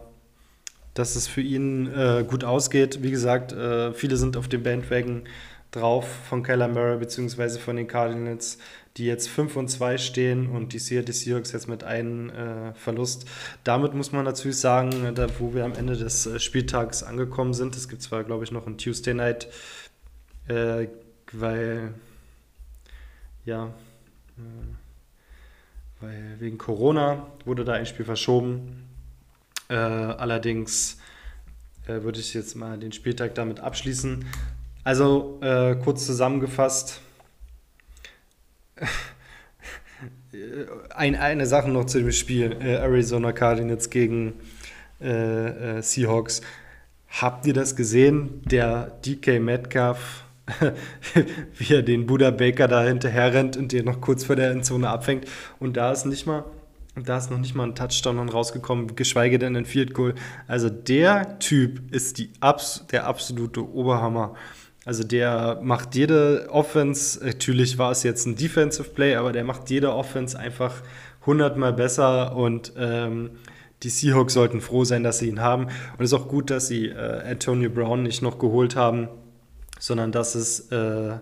dass 0.94 1.16
es 1.16 1.28
für 1.28 1.40
ihn 1.40 1.86
äh, 1.92 2.24
gut 2.26 2.44
ausgeht. 2.44 3.02
Wie 3.02 3.10
gesagt, 3.10 3.52
äh, 3.52 3.92
viele 3.92 4.16
sind 4.16 4.36
auf 4.36 4.48
dem 4.48 4.62
Bandwagon 4.62 5.22
drauf 5.70 6.08
von 6.28 6.42
Kyler 6.42 6.68
Murray 6.68 6.98
bzw. 6.98 7.58
von 7.58 7.76
den 7.76 7.86
Cardinals, 7.86 8.58
die 8.96 9.06
jetzt 9.06 9.28
5 9.28 9.56
und 9.56 9.68
2 9.68 9.98
stehen 9.98 10.48
und 10.48 10.72
die 10.72 10.78
Seattle 10.78 11.14
Seahawks 11.14 11.52
jetzt 11.52 11.68
mit 11.68 11.84
einem 11.84 12.30
äh, 12.30 12.74
Verlust. 12.74 13.26
Damit 13.64 13.94
muss 13.94 14.12
man 14.12 14.24
natürlich 14.24 14.58
sagen, 14.58 15.14
da 15.14 15.28
wo 15.38 15.54
wir 15.54 15.64
am 15.64 15.74
Ende 15.74 15.96
des 15.96 16.26
äh, 16.26 16.40
Spieltags 16.40 17.02
angekommen 17.02 17.54
sind, 17.54 17.76
es 17.76 17.88
gibt 17.88 18.02
zwar, 18.02 18.24
glaube 18.24 18.44
ich, 18.44 18.50
noch 18.50 18.66
ein 18.66 18.78
Tuesday 18.78 19.14
Night, 19.14 19.48
äh, 20.48 20.88
weil 21.32 21.94
ja, 23.44 23.66
äh, 24.36 24.40
weil 26.00 26.36
wegen 26.38 26.58
Corona 26.58 27.26
wurde 27.44 27.64
da 27.64 27.74
ein 27.74 27.86
Spiel 27.86 28.04
verschoben. 28.04 28.88
Äh, 29.68 29.74
allerdings 29.74 30.98
äh, 31.86 32.02
würde 32.02 32.18
ich 32.20 32.34
jetzt 32.34 32.56
mal 32.56 32.78
den 32.78 32.92
Spieltag 32.92 33.34
damit 33.34 33.60
abschließen. 33.60 34.24
Also 34.82 35.38
äh, 35.42 35.76
kurz 35.76 36.06
zusammengefasst. 36.06 37.00
Ein, 40.94 41.16
eine 41.16 41.46
Sache 41.46 41.70
noch 41.70 41.86
zu 41.86 41.98
dem 41.98 42.12
Spiel 42.12 42.56
äh, 42.60 42.76
Arizona 42.76 43.32
Cardinals 43.32 43.90
gegen 43.90 44.34
äh, 45.00 45.78
äh, 45.78 45.82
Seahawks. 45.82 46.40
Habt 47.08 47.46
ihr 47.46 47.52
das 47.52 47.74
gesehen? 47.74 48.40
Der 48.44 48.92
DK 49.04 49.40
Metcalf, 49.40 50.24
wie 51.58 51.74
er 51.74 51.82
den 51.82 52.06
Buda 52.06 52.30
Baker 52.30 52.68
da 52.68 52.84
hinterher 52.84 53.34
rennt 53.34 53.56
und 53.56 53.72
den 53.72 53.84
noch 53.84 54.00
kurz 54.00 54.24
vor 54.24 54.36
der 54.36 54.52
Endzone 54.52 54.88
abfängt. 54.88 55.26
Und 55.58 55.76
da 55.76 55.90
ist 55.90 56.06
nicht 56.06 56.26
mal 56.26 56.44
da 56.96 57.18
ist 57.18 57.30
noch 57.30 57.38
nicht 57.38 57.54
mal 57.54 57.64
ein 57.64 57.74
Touchdown 57.74 58.28
rausgekommen, 58.28 58.96
geschweige 58.96 59.38
denn 59.38 59.56
ein 59.56 59.64
Field 59.64 59.94
Goal. 59.94 60.14
Also 60.48 60.68
der 60.68 61.38
Typ 61.38 61.92
ist 61.92 62.18
die, 62.18 62.30
der 62.92 63.06
absolute 63.06 63.72
Oberhammer. 63.72 64.34
Also 64.90 65.04
der 65.04 65.60
macht 65.62 65.94
jede 65.94 66.48
Offense, 66.50 67.24
natürlich 67.24 67.78
war 67.78 67.92
es 67.92 68.02
jetzt 68.02 68.26
ein 68.26 68.34
Defensive 68.34 68.88
Play, 68.88 69.14
aber 69.14 69.30
der 69.30 69.44
macht 69.44 69.70
jede 69.70 69.94
Offense 69.94 70.36
einfach 70.36 70.82
hundertmal 71.24 71.72
besser 71.72 72.34
und 72.34 72.72
ähm, 72.76 73.30
die 73.84 73.88
Seahawks 73.88 74.32
sollten 74.32 74.60
froh 74.60 74.82
sein, 74.82 75.04
dass 75.04 75.20
sie 75.20 75.28
ihn 75.28 75.40
haben. 75.40 75.66
Und 75.66 76.00
es 76.00 76.10
ist 76.10 76.18
auch 76.18 76.26
gut, 76.26 76.50
dass 76.50 76.66
sie 76.66 76.86
äh, 76.86 77.22
Antonio 77.24 77.70
Brown 77.70 78.02
nicht 78.02 78.20
noch 78.20 78.40
geholt 78.40 78.74
haben, 78.74 79.06
sondern 79.78 80.10
dass 80.10 80.34
es, 80.34 80.72
äh, 80.72 81.18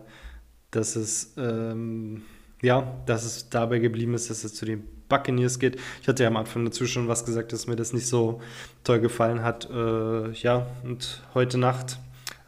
dass 0.71 0.97
es, 0.97 1.35
ähm, 1.37 2.23
ja, 2.63 2.97
dass 3.05 3.27
es 3.27 3.51
dabei 3.51 3.81
geblieben 3.81 4.15
ist, 4.15 4.31
dass 4.31 4.45
es 4.45 4.55
zu 4.55 4.65
den 4.65 4.83
Buccaneers 5.11 5.59
geht. 5.59 5.77
Ich 6.01 6.09
hatte 6.09 6.23
ja 6.23 6.31
am 6.31 6.39
Anfang 6.39 6.65
dazu 6.65 6.87
schon 6.87 7.07
was 7.07 7.27
gesagt, 7.27 7.53
dass 7.53 7.67
mir 7.67 7.77
das 7.77 7.93
nicht 7.93 8.07
so 8.07 8.41
toll 8.83 9.01
gefallen 9.01 9.43
hat. 9.43 9.69
Äh, 9.71 10.31
ja, 10.31 10.69
und 10.85 11.23
heute 11.35 11.59
Nacht, 11.59 11.99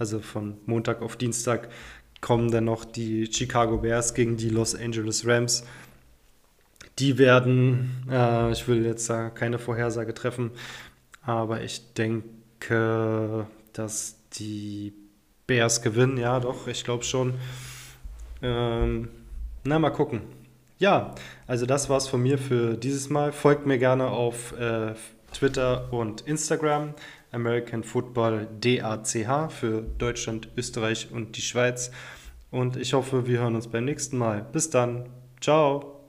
also 0.01 0.19
von 0.19 0.57
Montag 0.67 1.03
auf 1.03 1.17
Dienstag, 1.17 1.69
kommen 2.21 2.51
dann 2.51 2.65
noch 2.65 2.85
die 2.85 3.31
Chicago 3.31 3.79
Bears 3.79 4.15
gegen 4.15 4.37
die 4.37 4.49
Los 4.49 4.75
Angeles 4.75 5.27
Rams. 5.27 5.65
Die 6.99 7.19
werden, 7.19 8.07
äh, 8.11 8.51
ich 8.51 8.67
will 8.67 8.85
jetzt 8.85 9.09
da 9.09 9.31
keine 9.31 9.59
Vorhersage 9.59 10.15
treffen, 10.15 10.51
aber 11.23 11.63
ich 11.63 11.95
denke, 11.95 13.47
dass 13.75 14.17
die 14.33 14.95
Bears 15.47 15.83
gewinnen. 15.83 16.17
Ja, 16.17 16.41
doch, 16.41 16.67
ich 16.67 16.83
glaube 16.85 17.05
schon. 17.05 17.35
Ähm, 18.43 19.09
na, 19.65 19.79
mal 19.79 19.91
gucken. 19.91 20.23
Ja, 20.79 21.15
also 21.47 21.67
das 21.67 21.91
war's 21.91 22.09
von 22.09 22.23
mir 22.23 22.39
für 22.39 22.75
dieses 22.75 23.11
Mal. 23.11 23.33
Folgt 23.33 23.67
mir 23.67 23.79
gerne 23.79 24.07
auf 24.07 24.59
äh, 24.59 24.95
Twitter 25.33 25.93
und 25.93 26.23
Instagram. 26.23 26.95
American 27.33 27.83
Football 27.83 28.49
DACH 28.61 29.51
für 29.51 29.83
Deutschland, 29.99 30.49
Österreich 30.57 31.09
und 31.13 31.37
die 31.37 31.43
Schweiz. 31.43 31.91
Und 32.51 32.77
ich 32.77 32.95
hoffe, 32.95 33.27
wir 33.27 33.41
hören 33.41 33.55
uns 33.55 33.69
beim 33.69 33.85
nächsten 33.85 34.19
Mal. 34.19 34.47
Bis 34.53 34.71
dann. 34.71 35.09
Ciao. 35.41 36.00